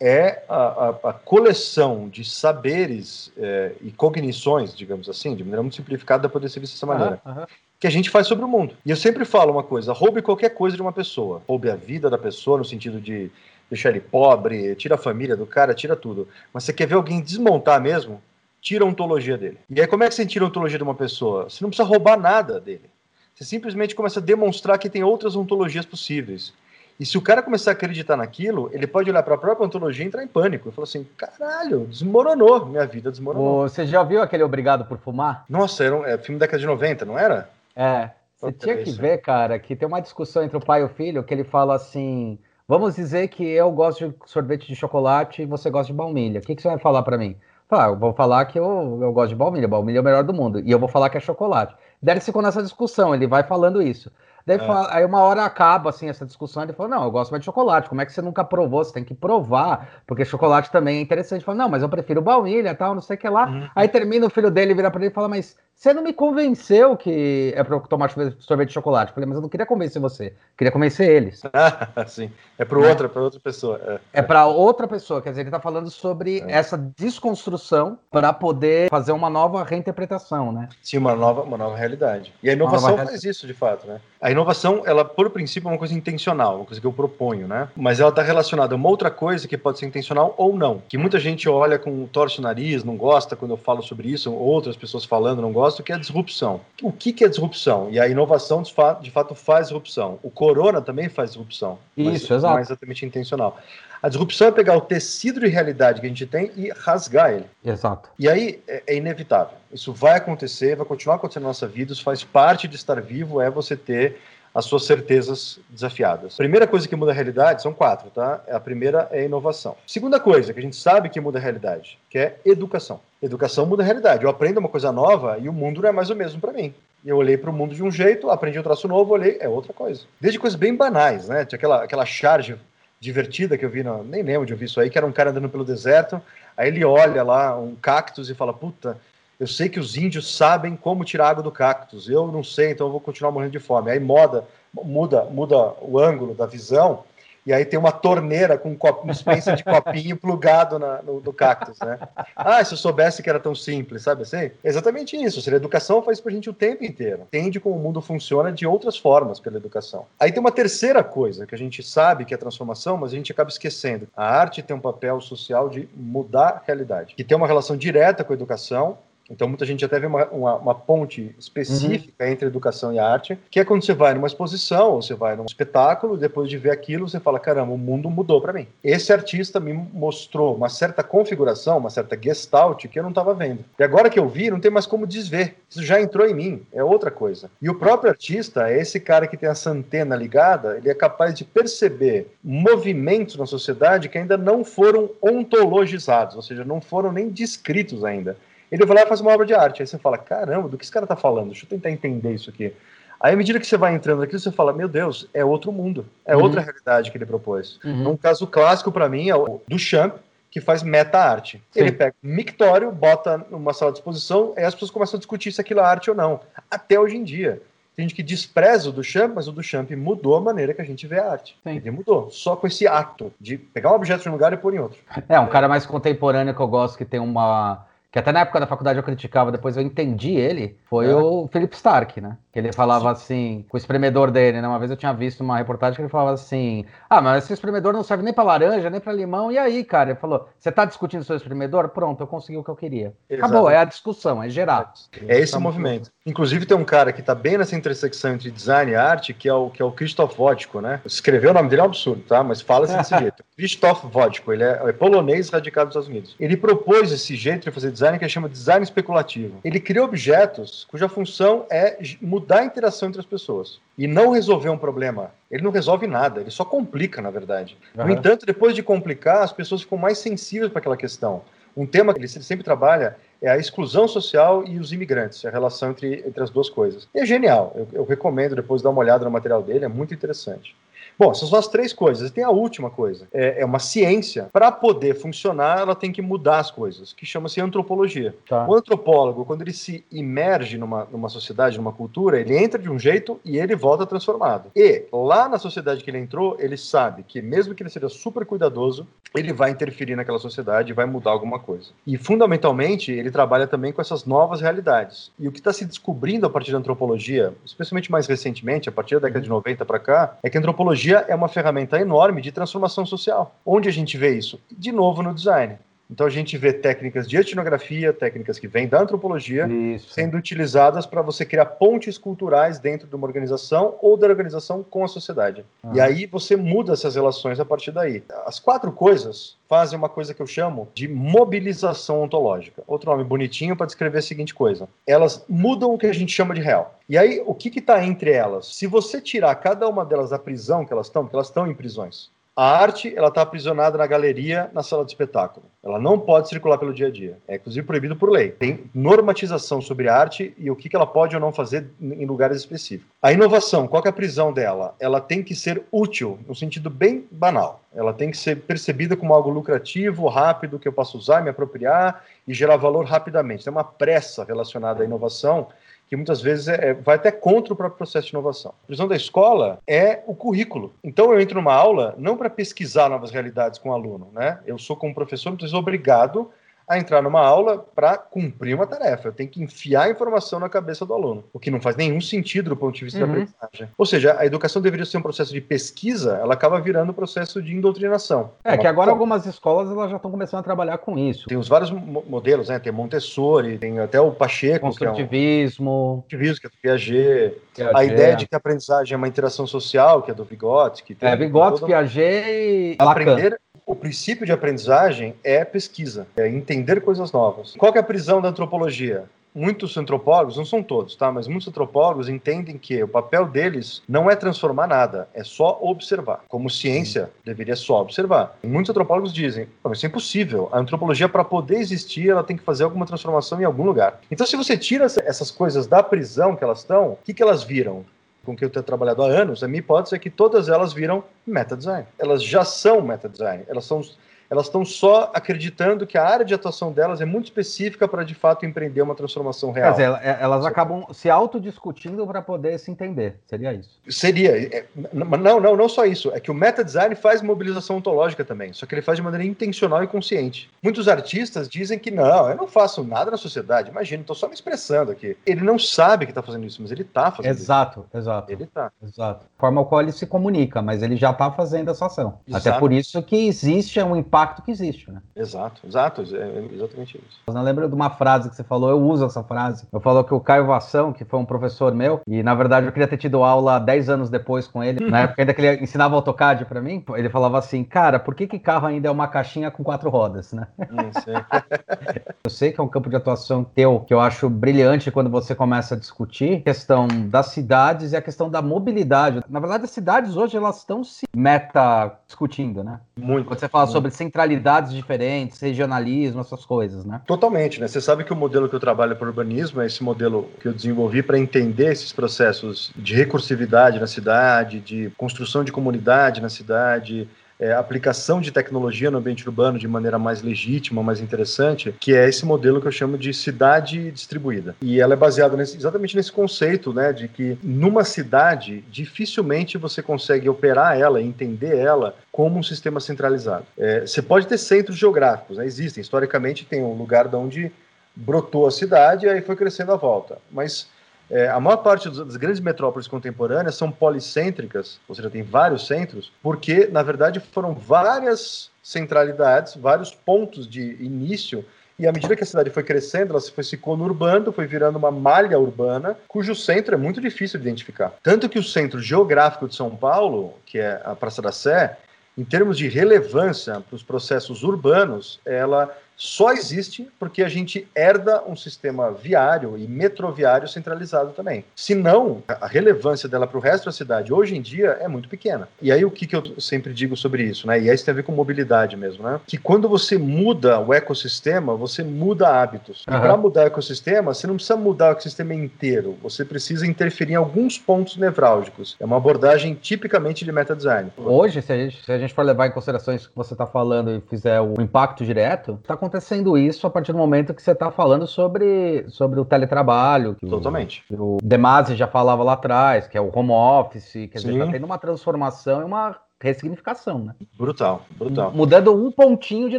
[0.00, 5.76] é a, a, a coleção de saberes é, e cognições, digamos assim, de maneira muito
[5.76, 7.20] simplificada, poder ser visto dessa maneira.
[7.24, 7.46] Uhum, uhum.
[7.78, 8.74] Que a gente faz sobre o mundo.
[8.84, 11.42] E eu sempre falo uma coisa: roube qualquer coisa de uma pessoa.
[11.46, 13.30] Roube a vida da pessoa, no sentido de
[13.70, 16.28] deixar ele pobre, tira a família do cara, tira tudo.
[16.52, 18.22] Mas você quer ver alguém desmontar mesmo?
[18.60, 19.58] Tira a ontologia dele.
[19.68, 21.44] E aí, como é que você tira a ontologia de uma pessoa?
[21.44, 22.88] Você não precisa roubar nada dele.
[23.34, 26.52] Você simplesmente começa a demonstrar que tem outras ontologias possíveis.
[26.98, 30.04] E se o cara começar a acreditar naquilo, ele pode olhar para a própria ontologia
[30.04, 30.68] e entrar em pânico.
[30.68, 33.68] E falar assim: caralho, desmoronou, minha vida desmoronou.
[33.68, 35.44] Você já viu aquele Obrigado por Fumar?
[35.48, 37.50] Nossa, era um é, filme da década de 90, não era?
[37.74, 38.10] É.
[38.38, 41.24] Você tinha que ver, cara, que tem uma discussão entre o pai e o filho
[41.24, 45.68] que ele fala assim: Vamos dizer que eu gosto de sorvete de chocolate e você
[45.68, 46.40] gosta de baunilha.
[46.40, 47.36] O que, que você vai falar para mim?
[47.70, 49.68] Ah, eu vou falar que eu, eu gosto de baunilha.
[49.68, 50.60] Baunilha é o melhor do mundo.
[50.60, 51.74] E eu vou falar que é chocolate.
[52.02, 54.10] Daí ele ficou nessa discussão, ele vai falando isso.
[54.46, 54.60] Daí é.
[54.60, 57.46] fala, aí uma hora acaba assim essa discussão, ele falou: "Não, eu gosto mais de
[57.46, 57.88] chocolate.
[57.88, 58.84] Como é que você nunca provou?
[58.84, 61.44] Você tem que provar, porque chocolate também é interessante".
[61.44, 63.46] Fala: "Não, mas eu prefiro baunilha, tal, não sei o que lá".
[63.46, 63.68] Uhum.
[63.74, 66.96] Aí termina o filho dele vira para ele e fala: "Mas você não me convenceu
[66.96, 69.10] que é para tomar sorvete de chocolate".
[69.10, 71.42] Eu falei: "Mas eu não queria convencer você, queria convencer eles".
[71.52, 72.30] Ah, sim.
[72.58, 73.80] É para outra, para outra pessoa.
[74.12, 76.52] É, é para outra pessoa, quer dizer, ele está falando sobre é.
[76.52, 80.68] essa desconstrução para poder fazer uma nova reinterpretação, né?
[80.82, 82.32] Sim, uma nova, uma nova realidade.
[82.42, 84.00] E a inovação faz isso de fato, né?
[84.20, 87.68] A inovação, ela, por princípio, é uma coisa intencional, uma coisa que eu proponho, né?
[87.76, 90.82] Mas ela está relacionada a uma outra coisa que pode ser intencional ou não.
[90.88, 94.32] Que muita gente olha com torce o nariz, não gosta quando eu falo sobre isso,
[94.32, 96.60] outras pessoas falando não gostam, que é a disrupção.
[96.82, 97.88] O que, que é disrupção?
[97.90, 100.18] E a inovação, de fato, de fato, faz disrupção.
[100.22, 101.78] O corona também faz disrupção.
[101.96, 102.52] Isso, mas, exato.
[102.52, 103.58] Não é exatamente intencional.
[104.02, 107.46] A disrupção é pegar o tecido de realidade que a gente tem e rasgar ele.
[107.64, 108.10] Exato.
[108.18, 109.56] E aí é, é, inevitável.
[109.72, 113.40] Isso vai acontecer, vai continuar acontecendo na nossa vida, isso faz parte de estar vivo,
[113.40, 114.20] é você ter
[114.54, 116.36] as suas certezas desafiadas.
[116.36, 118.40] Primeira coisa que muda a realidade são quatro, tá?
[118.48, 119.76] A primeira é a inovação.
[119.84, 123.00] Segunda coisa que a gente sabe que muda a realidade, que é educação.
[123.20, 124.22] Educação muda a realidade.
[124.22, 126.72] Eu aprendo uma coisa nova e o mundo não é mais o mesmo para mim.
[127.04, 129.72] Eu olhei para o mundo de um jeito, aprendi um troço novo, olhei, é outra
[129.72, 130.04] coisa.
[130.20, 131.44] Desde coisas bem banais, né?
[131.44, 132.56] Tinha aquela, aquela charge
[133.00, 135.30] divertida que eu vi, no, nem lembro de ouvir isso aí, que era um cara
[135.30, 136.22] andando pelo deserto,
[136.56, 138.96] aí ele olha lá um cactus e fala, puta,
[139.38, 142.08] Eu sei que os índios sabem como tirar água do cactus.
[142.08, 143.90] Eu não sei, então eu vou continuar morrendo de fome.
[143.90, 147.04] Aí moda, muda, muda o ângulo da visão
[147.46, 151.78] e aí tem uma torneira com um, copo, de copinho plugado na, no, no, cactus,
[151.78, 151.98] né?
[152.34, 154.50] Ah, se eu soubesse que era tão simples, sabe assim?
[154.62, 155.42] exatamente isso.
[155.42, 157.22] Seja, a educação faz pra gente o tempo inteiro.
[157.22, 160.06] Entende como o mundo funciona de outras formas pela educação.
[160.18, 163.30] Aí tem uma terceira coisa que a gente sabe que é transformação, mas a gente
[163.30, 164.08] acaba esquecendo.
[164.16, 168.24] A arte tem um papel social de mudar a realidade, que tem uma relação direta
[168.24, 168.96] com a educação
[169.30, 172.30] então, muita gente até vê uma, uma, uma ponte específica uhum.
[172.30, 175.46] entre educação e arte, que é quando você vai numa exposição, ou você vai num
[175.46, 178.66] espetáculo, depois de ver aquilo, você fala: caramba, o mundo mudou para mim.
[178.82, 183.64] Esse artista me mostrou uma certa configuração, uma certa gestalt que eu não estava vendo.
[183.78, 185.56] E agora que eu vi, não tem mais como desver.
[185.70, 187.50] Isso já entrou em mim, é outra coisa.
[187.60, 191.34] E o próprio artista é esse cara que tem essa antena ligada, ele é capaz
[191.34, 197.30] de perceber movimentos na sociedade que ainda não foram ontologizados, ou seja, não foram nem
[197.30, 198.36] descritos ainda.
[198.74, 199.82] Ele vai lá e faz uma obra de arte.
[199.82, 201.50] Aí você fala, caramba, do que esse cara tá falando?
[201.50, 202.74] Deixa eu tentar entender isso aqui.
[203.20, 206.04] Aí, à medida que você vai entrando aqui, você fala, meu Deus, é outro mundo.
[206.26, 206.42] É uhum.
[206.42, 207.78] outra realidade que ele propôs.
[207.84, 208.10] Uhum.
[208.10, 210.16] Um caso clássico para mim é o do Champ,
[210.50, 211.62] que faz meta-arte.
[211.72, 215.52] Ele pega um mictório, bota numa sala de exposição, e as pessoas começam a discutir
[215.52, 216.40] se aquilo é arte ou não.
[216.68, 217.62] Até hoje em dia.
[217.94, 221.06] Tem gente que despreza o Duchamp, mas o Duchamp mudou a maneira que a gente
[221.06, 221.56] vê a arte.
[221.62, 221.76] Sim.
[221.76, 224.74] Ele mudou, só com esse ato de pegar um objeto de um lugar e pôr
[224.74, 224.98] em outro.
[225.28, 228.60] É, um cara mais contemporâneo que eu gosto, que tem uma que até na época
[228.60, 231.14] da faculdade eu criticava, depois eu entendi ele, foi é.
[231.16, 232.38] o Philip Stark, né?
[232.52, 233.20] Que ele falava Sim.
[233.20, 234.68] assim, com o espremedor dele, né?
[234.68, 237.92] Uma vez eu tinha visto uma reportagem que ele falava assim: Ah, mas esse espremedor
[237.92, 239.50] não serve nem para laranja, nem para limão.
[239.50, 240.10] E aí, cara?
[240.10, 241.88] Ele falou: Você tá discutindo seu espremedor?
[241.88, 243.12] Pronto, eu consegui o que eu queria.
[243.28, 243.40] Exatamente.
[243.40, 244.92] Acabou, é a discussão, é gerar.
[245.26, 246.12] É esse o movimento.
[246.24, 249.54] Inclusive, tem um cara que tá bem nessa intersecção entre design e arte, que é
[249.54, 251.00] o, que é o Christoph Vodko, né?
[251.04, 252.44] Escrever o nome dele é um absurdo, tá?
[252.44, 253.42] Mas fala-se desse jeito.
[253.56, 256.36] Christoph Vodko, ele é, é, polonês radicado nos Estados Unidos.
[256.38, 259.58] Ele propôs esse jeito de fazer design que ele chama de design especulativo.
[259.64, 264.68] Ele cria objetos cuja função é mudar a interação entre as pessoas e não resolver
[264.68, 265.30] um problema.
[265.50, 267.76] Ele não resolve nada, ele só complica, na verdade.
[267.96, 268.06] Uhum.
[268.06, 271.42] No entanto, depois de complicar, as pessoas ficam mais sensíveis para aquela questão.
[271.76, 275.90] Um tema que ele sempre trabalha é a exclusão social e os imigrantes, a relação
[275.90, 277.08] entre, entre as duas coisas.
[277.14, 280.14] E é genial, eu, eu recomendo depois dar uma olhada no material dele, é muito
[280.14, 280.74] interessante.
[281.18, 282.30] Bom, essas são as três coisas.
[282.30, 283.26] Tem a última coisa.
[283.32, 284.48] É, é uma ciência.
[284.52, 288.34] Para poder funcionar, ela tem que mudar as coisas, que chama-se antropologia.
[288.48, 288.66] Tá.
[288.68, 292.98] O antropólogo, quando ele se imerge numa, numa sociedade, numa cultura, ele entra de um
[292.98, 294.70] jeito e ele volta transformado.
[294.74, 298.44] E lá na sociedade que ele entrou, ele sabe que mesmo que ele seja super
[298.44, 301.90] cuidadoso, ele vai interferir naquela sociedade e vai mudar alguma coisa.
[302.06, 305.32] E fundamentalmente, ele trabalha também com essas novas realidades.
[305.38, 309.16] E o que está se descobrindo a partir da antropologia, especialmente mais recentemente, a partir
[309.16, 312.40] da década de 90 para cá, é que a antropologia tecnologia é uma ferramenta enorme
[312.40, 313.54] de transformação social.
[313.64, 314.58] Onde a gente vê isso?
[314.70, 315.78] De novo no design.
[316.10, 320.10] Então a gente vê técnicas de etnografia, técnicas que vêm da antropologia, Isso.
[320.10, 325.04] sendo utilizadas para você criar pontes culturais dentro de uma organização ou da organização com
[325.04, 325.64] a sociedade.
[325.82, 325.90] Ah.
[325.94, 328.22] E aí você muda essas relações a partir daí.
[328.46, 332.82] As quatro coisas fazem uma coisa que eu chamo de mobilização ontológica.
[332.86, 336.54] Outro nome bonitinho para descrever a seguinte coisa: elas mudam o que a gente chama
[336.54, 336.98] de real.
[337.08, 338.66] E aí o que está entre elas?
[338.74, 341.74] Se você tirar cada uma delas da prisão que elas estão, porque elas estão em
[341.74, 342.30] prisões.
[342.56, 345.66] A arte, ela está aprisionada na galeria, na sala de espetáculo.
[345.82, 347.36] Ela não pode circular pelo dia a dia.
[347.48, 348.50] É, inclusive, proibido por lei.
[348.50, 352.24] Tem normatização sobre a arte e o que, que ela pode ou não fazer em
[352.24, 353.10] lugares específicos.
[353.20, 354.94] A inovação, qual é a prisão dela?
[355.00, 357.80] Ela tem que ser útil, no sentido bem banal.
[357.92, 362.24] Ela tem que ser percebida como algo lucrativo, rápido, que eu posso usar, me apropriar
[362.46, 363.64] e gerar valor rapidamente.
[363.64, 365.66] Tem uma pressa relacionada à inovação
[366.08, 368.72] que muitas vezes é, é, vai até contra o próprio processo de inovação.
[368.86, 370.94] A visão da escola é o currículo.
[371.02, 374.60] Então eu entro numa aula não para pesquisar novas realidades com o aluno, né?
[374.66, 376.50] Eu sou como professor, muitas vezes obrigado
[376.88, 379.28] a entrar numa aula para cumprir uma tarefa.
[379.28, 382.20] Eu tenho que enfiar a informação na cabeça do aluno, o que não faz nenhum
[382.20, 383.26] sentido do ponto de vista uhum.
[383.26, 383.88] da aprendizagem.
[383.96, 387.62] Ou seja, a educação deveria ser um processo de pesquisa, ela acaba virando um processo
[387.62, 388.50] de indoutrinação.
[388.62, 391.46] É, que agora algumas escolas elas já estão começando a trabalhar com isso.
[391.46, 392.78] Tem os vários modelos, né?
[392.78, 396.54] Tem Montessori, tem até o Pacheco, Construtivismo, que é, um...
[396.54, 397.54] que é do Piaget.
[397.74, 397.96] Piaget.
[397.96, 401.16] A ideia de que a aprendizagem é uma interação social, que é do Vygotsky.
[401.20, 407.74] É, Vygotsky, Piaget e Aprender, o princípio de aprendizagem é pesquisa, é entender coisas novas.
[407.76, 409.24] Qual é a prisão da antropologia?
[409.54, 411.30] Muitos antropólogos, não são todos, tá?
[411.30, 416.42] Mas muitos antropólogos entendem que o papel deles não é transformar nada, é só observar.
[416.48, 418.58] Como ciência, deveria só observar.
[418.64, 420.68] E muitos antropólogos dizem, isso é impossível.
[420.72, 424.20] A antropologia, para poder existir, ela tem que fazer alguma transformação em algum lugar.
[424.28, 427.62] Então, se você tira essas coisas da prisão que elas estão, o que, que elas
[427.62, 428.04] viram?
[428.44, 431.24] Com quem eu tenho trabalhado há anos, a minha hipótese é que todas elas viram
[431.46, 432.06] meta design.
[432.18, 433.64] Elas já são meta design.
[433.66, 434.02] Elas são
[434.50, 438.34] elas estão só acreditando que a área de atuação delas é muito específica para de
[438.34, 439.94] fato empreender uma transformação real.
[439.94, 443.36] Quer dizer, é, elas acabam se autodiscutindo para poder se entender.
[443.46, 443.90] Seria isso?
[444.08, 444.56] Seria.
[444.56, 446.30] É, não, não, não só isso.
[446.32, 449.44] É que o meta design faz mobilização ontológica também, só que ele faz de maneira
[449.44, 450.70] intencional e consciente.
[450.82, 453.90] Muitos artistas dizem que não, eu não faço nada na sociedade.
[453.90, 455.36] Imagina, estou só me expressando aqui.
[455.44, 458.16] Ele não sabe que está fazendo isso, mas ele está fazendo exato, isso.
[458.16, 458.52] Exato, exato.
[458.52, 458.92] Ele está.
[459.02, 459.46] Exato.
[459.58, 462.38] Forma ao qual ele se comunica, mas ele já está fazendo essa ação.
[462.46, 462.68] Exato.
[462.68, 465.22] Até por isso que existe um impacto impacto que existe, né?
[465.36, 467.38] Exato, exato, é exatamente isso.
[467.46, 469.86] Eu lembro de uma frase que você falou, eu uso essa frase.
[469.92, 472.92] Eu falou que o Caio Vação, que foi um professor meu, e na verdade eu
[472.92, 476.16] queria ter tido aula 10 anos depois com ele, na época ainda que ele ensinava
[476.16, 479.70] AutoCAD para mim, ele falava assim, cara, por que que carro ainda é uma caixinha
[479.70, 480.66] com quatro rodas, né?
[480.80, 481.10] Hum,
[482.42, 485.54] eu sei que é um campo de atuação teu que eu acho brilhante quando você
[485.54, 489.44] começa a discutir a questão das cidades e a questão da mobilidade.
[489.48, 492.98] Na verdade, as cidades hoje elas estão se meta discutindo, né?
[493.16, 493.46] Muito.
[493.46, 493.92] Quando você fala muito.
[493.92, 497.20] sobre centralidades diferentes, regionalismo, essas coisas, né?
[497.26, 497.86] Totalmente, né?
[497.86, 500.72] Você sabe que o modelo que eu trabalho para urbanismo é esse modelo que eu
[500.72, 507.28] desenvolvi para entender esses processos de recursividade na cidade, de construção de comunidade na cidade,
[507.58, 512.28] é, aplicação de tecnologia no ambiente urbano de maneira mais legítima, mais interessante, que é
[512.28, 514.74] esse modelo que eu chamo de cidade distribuída.
[514.82, 520.02] E ela é baseada nesse, exatamente nesse conceito, né, de que numa cidade dificilmente você
[520.02, 523.66] consegue operar ela, entender ela como um sistema centralizado.
[523.78, 527.72] É, você pode ter centros geográficos, né, existem historicamente tem um lugar de onde
[528.14, 530.88] brotou a cidade e aí foi crescendo a volta, mas
[531.30, 536.32] é, a maior parte das grandes metrópoles contemporâneas são policêntricas, ou seja, tem vários centros,
[536.42, 541.64] porque, na verdade, foram várias centralidades, vários pontos de início
[541.98, 545.12] e à medida que a cidade foi crescendo, ela foi se conurbando, foi virando uma
[545.12, 548.14] malha urbana, cujo centro é muito difícil de identificar.
[548.22, 551.96] Tanto que o centro geográfico de São Paulo, que é a Praça da Sé,
[552.36, 558.42] em termos de relevância para os processos urbanos, ela só existe porque a gente herda
[558.46, 561.64] um sistema viário e metroviário centralizado também.
[561.74, 565.28] Se não, a relevância dela para o resto da cidade hoje em dia é muito
[565.28, 565.68] pequena.
[565.80, 567.80] E aí o que, que eu sempre digo sobre isso, né?
[567.80, 569.40] E aí isso tem a ver com mobilidade mesmo, né?
[569.46, 573.04] Que quando você muda o ecossistema, você muda hábitos.
[573.08, 573.20] Uhum.
[573.20, 576.16] Para mudar o ecossistema, você não precisa mudar o ecossistema inteiro.
[576.22, 578.96] Você precisa interferir em alguns pontos nevrálgicos.
[579.00, 581.10] É uma abordagem tipicamente de meta design.
[581.16, 583.66] Hoje, se a gente, se a gente for levar em consideração isso que você está
[583.66, 587.72] falando e fizer o impacto direto, está acontecendo isso a partir do momento que você
[587.72, 590.36] está falando sobre, sobre o teletrabalho.
[590.48, 591.02] Totalmente.
[591.10, 594.48] O, o Demasi já falava lá atrás, que é o home office, quer Sim.
[594.48, 597.34] dizer, está tendo uma transformação e uma ressignificação, né?
[597.56, 598.52] Brutal, brutal.
[598.52, 599.78] Mudando um pontinho de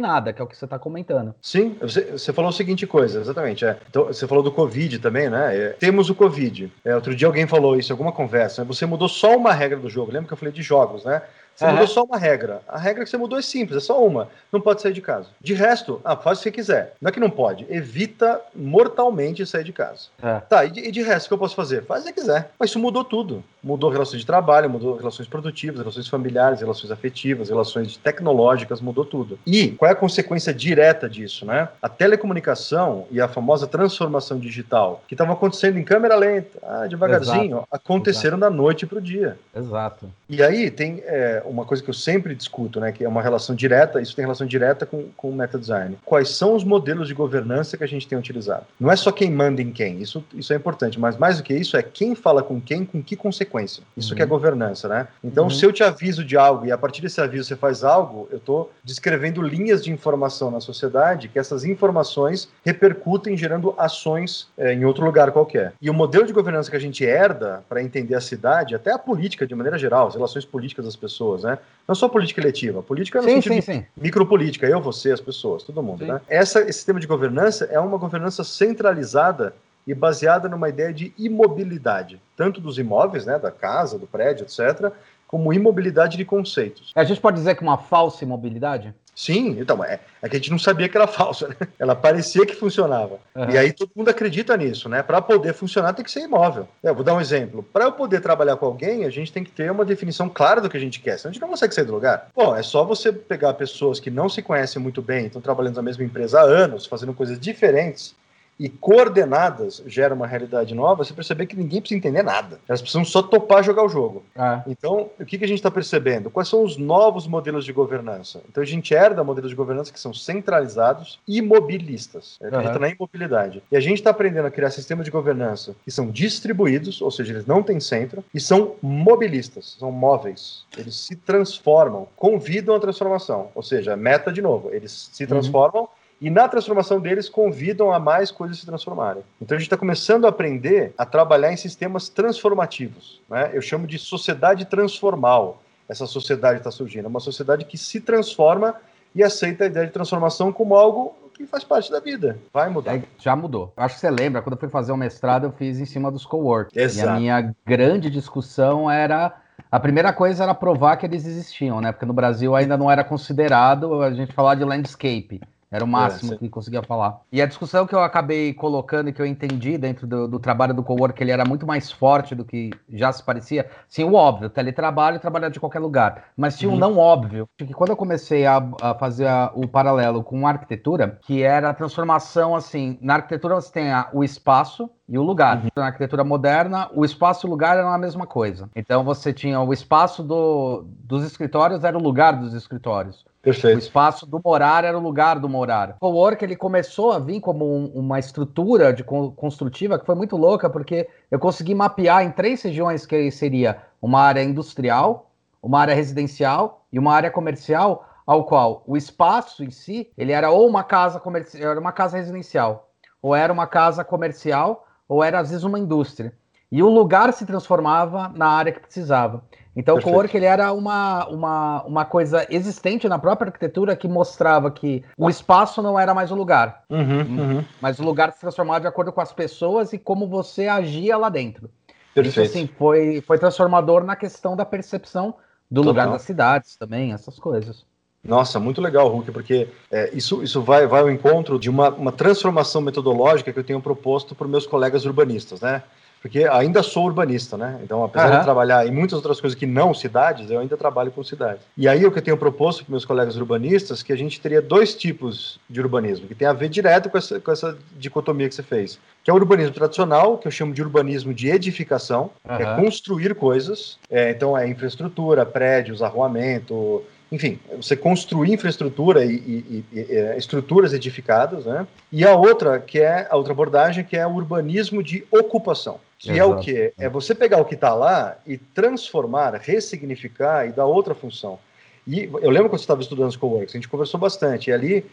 [0.00, 1.32] nada, que é o que você está comentando.
[1.40, 3.64] Sim, você, você, falou o seguinte coisa, exatamente.
[3.64, 3.78] É.
[3.88, 5.56] Então, você falou do Covid também, né?
[5.56, 6.72] É, temos o Covid.
[6.84, 8.62] É, outro dia alguém falou isso alguma conversa.
[8.62, 8.66] Né?
[8.66, 10.10] Você mudou só uma regra do jogo.
[10.10, 11.22] Lembra que eu falei de jogos, né?
[11.56, 11.72] Você uhum.
[11.72, 12.60] mudou só uma regra.
[12.68, 14.28] A regra que você mudou é simples, é só uma.
[14.52, 15.28] Não pode sair de casa.
[15.40, 16.94] De resto, ah, faz o que você quiser.
[17.00, 17.66] Não é que não pode.
[17.70, 20.08] Evita mortalmente sair de casa.
[20.22, 20.40] É.
[20.40, 21.84] Tá, e de, e de, resto, o que eu posso fazer?
[21.86, 22.50] Faz o que quiser.
[22.58, 23.42] Mas isso mudou tudo.
[23.66, 29.40] Mudou relações de trabalho, mudou relações produtivas, relações familiares, relações afetivas, relações tecnológicas, mudou tudo.
[29.44, 31.68] E qual é a consequência direta disso, né?
[31.82, 37.56] A telecomunicação e a famosa transformação digital, que estavam acontecendo em câmera lenta, ah, devagarzinho,
[37.56, 37.68] Exato.
[37.72, 38.52] aconteceram Exato.
[38.52, 39.36] da noite para o dia.
[39.54, 40.08] Exato.
[40.28, 43.56] E aí tem é, uma coisa que eu sempre discuto, né, que é uma relação
[43.56, 45.98] direta, isso tem relação direta com, com o meta design.
[46.04, 48.64] Quais são os modelos de governança que a gente tem utilizado?
[48.78, 51.52] Não é só quem manda em quem, isso, isso é importante, mas mais do que
[51.52, 53.55] isso é quem fala com quem, com que consequência.
[53.96, 54.16] Isso uhum.
[54.16, 55.08] que é governança, né?
[55.22, 55.50] Então, uhum.
[55.50, 58.38] se eu te aviso de algo e a partir desse aviso você faz algo, eu
[58.38, 64.84] estou descrevendo linhas de informação na sociedade que essas informações repercutem gerando ações é, em
[64.84, 65.72] outro lugar qualquer.
[65.80, 68.98] E o modelo de governança que a gente herda para entender a cidade, até a
[68.98, 71.58] política de maneira geral, as relações políticas das pessoas, né?
[71.86, 73.84] Não só política eletiva, política no sim, sentido sim, sim.
[73.96, 76.20] micropolítica, eu, você, as pessoas, todo mundo, né?
[76.28, 79.54] Essa, esse sistema de governança é uma governança centralizada
[79.86, 84.92] e baseada numa ideia de imobilidade, tanto dos imóveis, né, da casa, do prédio, etc.,
[85.26, 86.92] como imobilidade de conceitos.
[86.94, 88.94] A gente pode dizer que uma falsa imobilidade?
[89.16, 91.56] Sim, então, é, é que a gente não sabia que era falsa, né?
[91.78, 93.18] Ela parecia que funcionava.
[93.34, 93.50] Uhum.
[93.50, 95.02] E aí todo mundo acredita nisso, né?
[95.02, 96.68] Para poder funcionar tem que ser imóvel.
[96.82, 97.62] Eu vou dar um exemplo.
[97.62, 100.68] Para eu poder trabalhar com alguém, a gente tem que ter uma definição clara do
[100.68, 102.28] que a gente quer, senão a gente não consegue sair do lugar.
[102.36, 105.82] Bom, é só você pegar pessoas que não se conhecem muito bem, estão trabalhando na
[105.82, 108.14] mesma empresa há anos, fazendo coisas diferentes,
[108.58, 112.58] e coordenadas gera uma realidade nova, você percebe que ninguém precisa entender nada.
[112.68, 114.24] Elas precisam só topar jogar o jogo.
[114.34, 114.62] É.
[114.66, 116.30] Então, o que, que a gente está percebendo?
[116.30, 118.42] Quais são os novos modelos de governança?
[118.48, 122.38] Então, a gente herda modelos de governança que são centralizados e mobilistas.
[122.40, 122.48] Uhum.
[122.48, 123.62] Acredita na imobilidade.
[123.70, 127.32] E a gente está aprendendo a criar sistemas de governança que são distribuídos, ou seja,
[127.32, 130.64] eles não têm centro, e são mobilistas, são móveis.
[130.76, 133.50] Eles se transformam, convidam a transformação.
[133.54, 135.28] Ou seja, meta de novo, eles se uhum.
[135.28, 135.82] transformam.
[135.82, 135.88] Uhum
[136.20, 139.22] e na transformação deles convidam a mais coisas se transformarem.
[139.40, 143.20] Então a gente está começando a aprender a trabalhar em sistemas transformativos.
[143.28, 143.50] Né?
[143.52, 145.62] Eu chamo de sociedade transformal.
[145.88, 148.74] Essa sociedade está surgindo, é uma sociedade que se transforma
[149.14, 152.38] e aceita a ideia de transformação como algo que faz parte da vida.
[152.52, 152.96] Vai mudar.
[152.96, 153.72] É, já mudou.
[153.76, 156.24] Acho que você lembra, quando eu fui fazer o mestrado, eu fiz em cima dos
[156.24, 156.72] co-work.
[156.74, 159.34] E a minha grande discussão era
[159.70, 161.92] a primeira coisa era provar que eles existiam, né?
[161.92, 165.40] Porque no Brasil ainda não era considerado a gente falar de landscape.
[165.70, 167.20] Era o máximo é, que conseguia falar.
[167.32, 170.72] E a discussão que eu acabei colocando e que eu entendi dentro do, do trabalho
[170.72, 173.68] do cowork, ele era muito mais forte do que já se parecia.
[173.88, 176.26] Sim, o óbvio, teletrabalho e trabalhar de qualquer lugar.
[176.36, 176.76] Mas tinha uhum.
[176.76, 180.50] um não óbvio, que quando eu comecei a, a fazer a, o paralelo com a
[180.50, 185.22] arquitetura, que era a transformação, assim, na arquitetura você tem a, o espaço, e o
[185.22, 185.62] lugar.
[185.62, 185.68] Uhum.
[185.76, 188.68] Na arquitetura moderna, o espaço e o lugar eram a mesma coisa.
[188.74, 193.24] Então você tinha o espaço do, dos escritórios era o lugar dos escritórios.
[193.46, 193.76] Perfeito.
[193.76, 195.96] O espaço do morar era o lugar do morar.
[196.00, 200.36] O work ele começou a vir como um, uma estrutura de construtiva que foi muito
[200.36, 205.30] louca, porque eu consegui mapear em três regiões que seria uma área industrial,
[205.62, 210.50] uma área residencial e uma área comercial, ao qual o espaço em si, ele era
[210.50, 212.90] ou uma casa comercial, era uma casa residencial,
[213.22, 216.32] ou era uma casa comercial, ou era às vezes uma indústria.
[216.68, 219.44] E o lugar se transformava na área que precisava.
[219.76, 220.08] Então, Perfeito.
[220.08, 225.04] o co-work ele era uma, uma, uma coisa existente na própria arquitetura que mostrava que
[225.18, 227.64] o espaço não era mais o lugar, uhum, uhum.
[227.80, 231.28] mas o lugar se transformava de acordo com as pessoas e como você agia lá
[231.28, 231.70] dentro.
[232.14, 232.40] Perfeito.
[232.40, 235.34] Isso, assim, foi, foi transformador na questão da percepção
[235.70, 235.88] do Total.
[235.88, 237.84] lugar das cidades também, essas coisas.
[238.24, 242.10] Nossa, muito legal, Hulk, porque é, isso, isso vai, vai ao encontro de uma, uma
[242.10, 245.82] transformação metodológica que eu tenho proposto para meus colegas urbanistas, né?
[246.20, 247.78] Porque ainda sou urbanista, né?
[247.82, 248.38] Então, apesar uhum.
[248.38, 251.62] de trabalhar em muitas outras coisas que não cidades, eu ainda trabalho com cidades.
[251.76, 254.60] E aí o que eu tenho proposto para meus colegas urbanistas que a gente teria
[254.60, 258.54] dois tipos de urbanismo, que tem a ver direto com essa, com essa dicotomia que
[258.54, 258.98] você fez.
[259.22, 262.56] Que é o urbanismo tradicional, que eu chamo de urbanismo de edificação, uhum.
[262.56, 263.98] que é construir coisas.
[264.10, 270.92] É, então, é infraestrutura, prédios, arruamento, enfim, você construir infraestrutura e, e, e, e, estruturas
[270.92, 271.86] edificadas, né?
[272.10, 276.00] E a outra, que é a outra abordagem, que é o urbanismo de ocupação.
[276.18, 276.40] Que Exato.
[276.40, 276.94] é o quê?
[276.98, 281.58] É você pegar o que está lá e transformar, ressignificar e dar outra função.
[282.06, 285.04] E eu lembro quando você estava estudando os coworks, a gente conversou bastante, e ali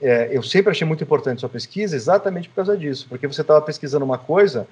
[0.00, 3.60] é, eu sempre achei muito importante sua pesquisa exatamente por causa disso, porque você estava
[3.62, 4.66] pesquisando uma coisa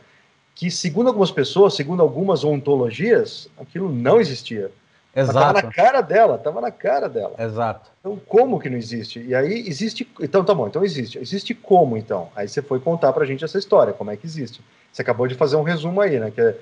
[0.55, 4.71] que, segundo algumas pessoas, segundo algumas ontologias, aquilo não existia.
[5.15, 5.39] Exato.
[5.39, 7.35] Tava na cara dela, tava na cara dela.
[7.39, 7.91] Exato.
[8.01, 9.21] Então, como que não existe?
[9.21, 10.09] E aí existe.
[10.21, 11.19] Então, tá bom, então existe.
[11.19, 12.29] Existe como, então?
[12.37, 14.61] Aí você foi contar pra gente essa história, como é que existe.
[14.93, 16.31] Você acabou de fazer um resumo aí, né?
[16.31, 16.57] Que é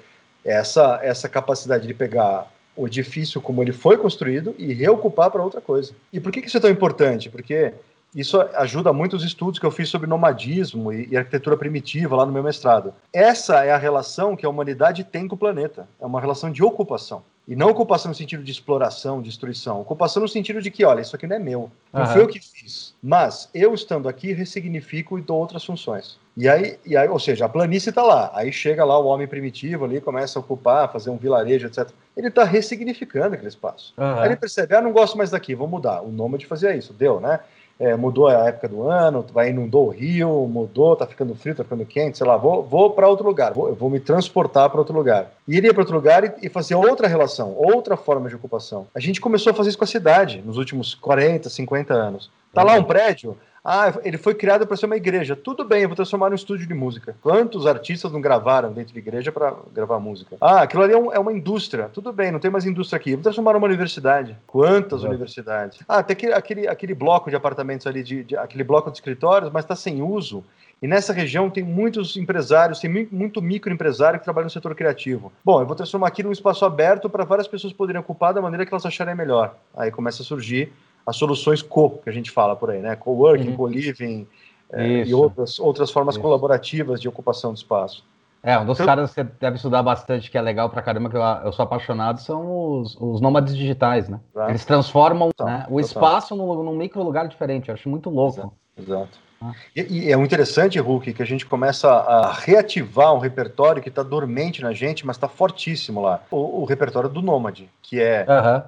[0.44, 5.60] essa, essa capacidade de pegar o edifício como ele foi construído e reocupar para outra
[5.60, 5.92] coisa.
[6.12, 7.28] E por que, que isso é tão importante?
[7.28, 7.74] Porque
[8.14, 12.24] isso ajuda muito os estudos que eu fiz sobre nomadismo e, e, arquitetura primitiva lá
[12.24, 12.94] no meu mestrado.
[13.12, 15.88] Essa é a relação que a humanidade tem com o planeta.
[16.00, 17.22] É uma relação de ocupação.
[17.48, 19.80] E não ocupação no sentido de exploração, destruição.
[19.80, 21.72] Ocupação no sentido de que, olha, isso aqui não é meu.
[21.90, 22.06] Não uhum.
[22.08, 22.94] foi eu que fiz.
[23.02, 26.18] Mas eu estando aqui ressignifico e dou outras funções.
[26.36, 28.30] E aí, e aí ou seja, a planície está lá.
[28.34, 31.88] Aí chega lá o homem primitivo ali, começa a ocupar, fazer um vilarejo, etc.
[32.14, 33.94] Ele está ressignificando aquele espaço.
[33.96, 34.18] Uhum.
[34.18, 36.02] Aí ele percebe, ah, não gosto mais daqui, vou mudar.
[36.02, 37.40] O nômade fazia isso, deu, né?
[37.78, 41.62] É, mudou a época do ano, vai inundou o rio, mudou, tá ficando frio, tá
[41.62, 44.94] ficando quente, sei lá, vou, vou para outro lugar, vou, vou me transportar para outro
[44.94, 45.32] lugar.
[45.46, 48.86] E iria para outro lugar e, e fazer outra relação, outra forma de ocupação.
[48.94, 52.30] A gente começou a fazer isso com a cidade nos últimos 40, 50 anos.
[52.52, 53.36] Tá lá um prédio,
[53.70, 55.36] ah, ele foi criado para ser uma igreja.
[55.36, 57.14] Tudo bem, eu vou transformar num estúdio de música.
[57.20, 60.38] Quantos artistas não gravaram dentro de igreja para gravar música?
[60.40, 61.90] Ah, aquilo ali é, um, é, uma indústria.
[61.92, 63.12] Tudo bem, não tem mais indústria aqui.
[63.12, 64.34] Vou transformar numa universidade.
[64.46, 65.80] Quantas universidades?
[65.86, 69.52] Ah, tem aquele, aquele, aquele bloco de apartamentos ali, de, de aquele bloco de escritórios,
[69.52, 70.42] mas está sem uso.
[70.80, 75.30] E nessa região tem muitos empresários, tem muito microempresário que trabalha no setor criativo.
[75.44, 78.64] Bom, eu vou transformar aqui num espaço aberto para várias pessoas poderem ocupar da maneira
[78.64, 79.56] que elas acharem melhor.
[79.76, 80.72] Aí começa a surgir
[81.08, 82.94] as soluções co, que a gente fala por aí, né?
[82.94, 83.56] Co-working, uhum.
[83.56, 84.26] co-living
[84.70, 86.22] é, e outras, outras formas Isso.
[86.22, 88.04] colaborativas de ocupação do espaço.
[88.42, 91.08] É, um dos então, caras que você deve estudar bastante, que é legal pra caramba,
[91.08, 94.20] que eu, eu sou apaixonado, são os, os nômades digitais, né?
[94.48, 98.54] Eles transformam né, o espaço num, num, micro lugar diferente, eu acho muito louco.
[98.76, 99.18] Exato.
[99.40, 99.52] Ah.
[99.74, 103.88] E, e, é um interessante, Hulk, que a gente começa a reativar um repertório que
[103.88, 106.22] está dormente na gente, mas está fortíssimo lá.
[106.30, 108.26] O, o, repertório do Nômade, que é.
[108.28, 108.62] Uhum.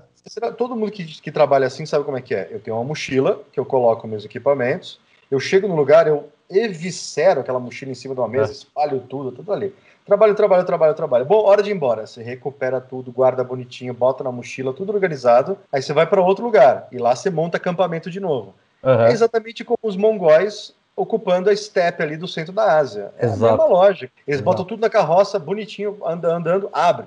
[0.57, 2.49] Todo mundo que, que trabalha assim sabe como é que é.
[2.51, 5.01] Eu tenho uma mochila que eu coloco meus equipamentos,
[5.31, 8.55] eu chego no lugar, eu eviscero aquela mochila em cima de uma mesa, é.
[8.55, 9.75] espalho tudo, tudo ali.
[10.05, 11.25] Trabalho, trabalho, trabalho, trabalho.
[11.25, 12.07] Bom, hora de ir embora.
[12.07, 15.57] Você recupera tudo, guarda bonitinho, bota na mochila, tudo organizado.
[15.71, 18.55] Aí você vai para outro lugar e lá você monta acampamento de novo.
[18.83, 19.03] Uhum.
[19.03, 23.13] É exatamente como os mongóis ocupando a steppe ali do centro da Ásia.
[23.19, 23.45] É Exato.
[23.45, 24.13] a mesma lógica.
[24.27, 24.45] Eles Exato.
[24.45, 27.07] botam tudo na carroça, bonitinho, andando, andando abre,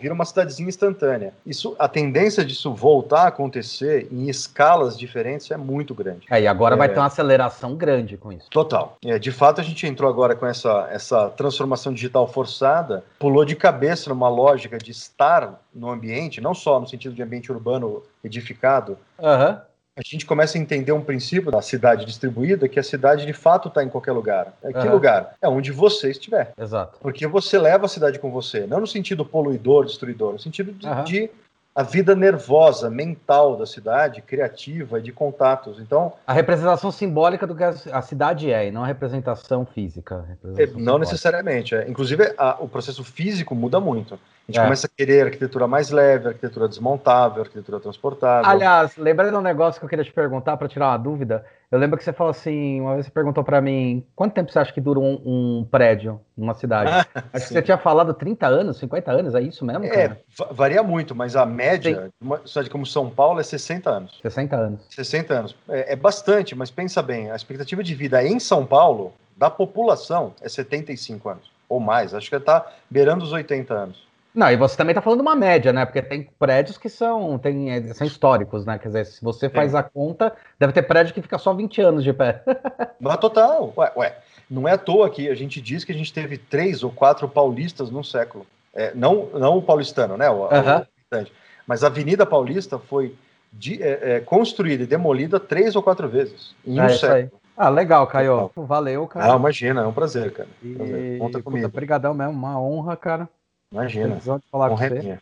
[0.00, 1.32] vira uma cidadezinha instantânea.
[1.46, 6.26] Isso, a tendência disso voltar a acontecer em escalas diferentes é muito grande.
[6.30, 6.78] É, e agora é...
[6.78, 8.48] vai ter uma aceleração grande com isso.
[8.50, 8.96] Total.
[9.04, 13.54] É, de fato, a gente entrou agora com essa, essa transformação digital forçada, pulou de
[13.54, 18.98] cabeça numa lógica de estar no ambiente, não só no sentido de ambiente urbano edificado,
[19.18, 19.67] uhum
[19.98, 23.66] a gente começa a entender um princípio da cidade distribuída, que a cidade de fato
[23.66, 24.54] está em qualquer lugar.
[24.62, 24.92] É que uhum.
[24.92, 25.34] lugar?
[25.42, 26.52] É onde você estiver.
[26.56, 26.98] Exato.
[27.00, 30.86] Porque você leva a cidade com você, não no sentido poluidor, destruidor, no sentido de,
[30.86, 31.04] uhum.
[31.04, 31.30] de
[31.78, 35.78] a vida nervosa, mental da cidade, criativa, de contatos.
[35.78, 40.24] Então, a representação simbólica do que a cidade é, e não a representação física.
[40.28, 41.76] Representação é, não necessariamente.
[41.76, 41.88] É.
[41.88, 44.14] Inclusive, a, o processo físico muda muito.
[44.14, 44.18] A
[44.50, 44.64] gente é.
[44.64, 48.50] começa a querer arquitetura mais leve, arquitetura desmontável, arquitetura transportável.
[48.50, 51.46] Aliás, lembrando de um negócio que eu queria te perguntar para tirar uma dúvida.
[51.70, 54.58] Eu lembro que você falou assim, uma vez você perguntou para mim, quanto tempo você
[54.58, 56.90] acha que dura um, um prédio numa cidade?
[56.90, 57.48] Ah, Acho sim.
[57.48, 59.84] que você tinha falado 30 anos, 50 anos, é isso mesmo?
[59.84, 60.20] É, cara?
[60.40, 64.18] É, varia muito, mas a média de uma cidade como São Paulo é 60 anos.
[64.22, 64.80] 60 anos.
[64.88, 65.56] 60 anos.
[65.68, 70.32] É, é bastante, mas pensa bem, a expectativa de vida em São Paulo, da população,
[70.40, 72.14] é 75 anos, ou mais.
[72.14, 74.07] Acho que está beirando os 80 anos.
[74.34, 75.84] Não, e você também está falando uma média, né?
[75.84, 78.78] Porque tem prédios que são, tem, é, são históricos, né?
[78.78, 82.04] Quer dizer, se você faz a conta, deve ter prédio que fica só 20 anos
[82.04, 82.42] de pé.
[83.00, 84.16] Mas total, ué, ué,
[84.50, 87.28] não é à toa que a gente diz que a gente teve três ou quatro
[87.28, 88.46] paulistas num século.
[88.74, 90.28] É, não, não o paulistano, né?
[90.30, 91.26] O, uhum.
[91.66, 93.14] mas a Avenida Paulista foi
[93.52, 97.40] de, é, é, construída e demolida três ou quatro vezes em é um século.
[97.56, 98.52] Ah, legal, Caio.
[98.54, 99.32] Valeu, cara.
[99.32, 100.48] Ah, imagina, é um prazer, cara.
[100.76, 101.18] Prazer.
[101.18, 101.66] Conta comigo.
[101.66, 103.28] Obrigadão mesmo, uma honra, cara.
[103.72, 104.20] Imagina.
[104.50, 105.18] Falar com você.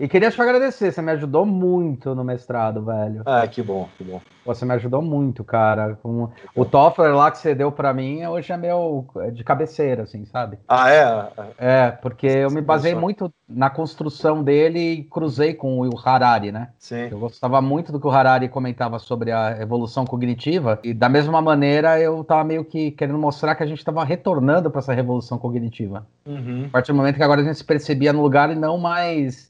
[0.00, 3.22] E queria te agradecer, você me ajudou muito no mestrado, velho.
[3.26, 4.20] Ah, que bom, que bom.
[4.46, 5.98] Você me ajudou muito, cara.
[6.00, 6.30] Com...
[6.54, 10.24] O Toffler lá que você deu para mim hoje é meu é de cabeceira, assim,
[10.24, 10.56] sabe?
[10.68, 11.28] Ah, é?
[11.58, 16.68] É, porque eu me baseei muito na construção dele e cruzei com o Harari, né?
[16.78, 17.08] Sim.
[17.10, 21.42] Eu gostava muito do que o Harari comentava sobre a evolução cognitiva e da mesma
[21.42, 25.38] maneira eu tava meio que querendo mostrar que a gente estava retornando para essa revolução
[25.38, 26.06] cognitiva.
[26.24, 26.66] Uhum.
[26.66, 29.47] A partir do momento que agora a gente se percebia no lugar e não mais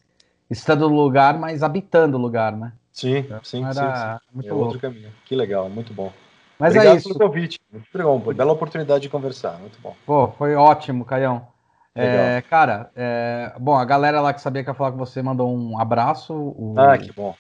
[0.51, 2.73] estando no lugar, mas habitando o lugar, né?
[2.93, 4.19] Sim, então, sim, sim, sim.
[4.33, 5.13] Muito é outro caminho.
[5.25, 6.13] Que legal, muito bom.
[6.59, 7.09] Mas é Obrigado é isso.
[7.09, 7.61] pelo convite.
[7.73, 9.95] Muito bom, bela oportunidade de conversar, muito bom.
[10.05, 11.47] Pô, foi ótimo, Caião.
[11.95, 15.53] É, cara, é, bom, a galera lá que sabia que ia falar com você mandou
[15.53, 16.33] um abraço.
[16.33, 17.35] O, ah, que bom.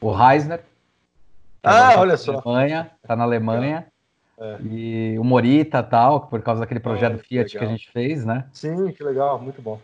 [0.00, 0.62] O Reisner.
[1.62, 2.40] Ah, tá olha só.
[2.44, 3.86] Alemanha, tá na Alemanha.
[4.38, 4.58] É.
[4.62, 8.24] E o Morita tal, por causa daquele projeto ah, Fiat que, que a gente fez,
[8.24, 8.44] né?
[8.52, 9.80] Sim, que legal, muito bom.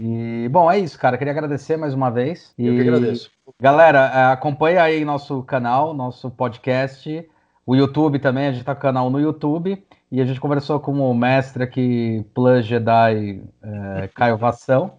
[0.00, 1.18] E, bom, é isso, cara.
[1.18, 2.52] Queria agradecer mais uma vez.
[2.56, 3.30] Eu e, que agradeço.
[3.60, 7.28] Galera, é, acompanha aí nosso canal, nosso podcast,
[7.66, 8.46] o YouTube também.
[8.46, 9.82] A gente tá com o canal no YouTube.
[10.10, 14.92] E a gente conversou com o mestre aqui, Plus Jedi, é, Caio Vação.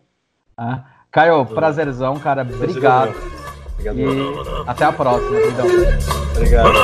[0.56, 0.86] Tá?
[1.10, 2.43] Caio, prazerzão, cara.
[2.43, 3.16] Obrigado.
[3.80, 3.97] Obrigado.
[3.97, 4.06] E
[4.68, 5.38] até a próxima.
[6.36, 6.80] Obrigado.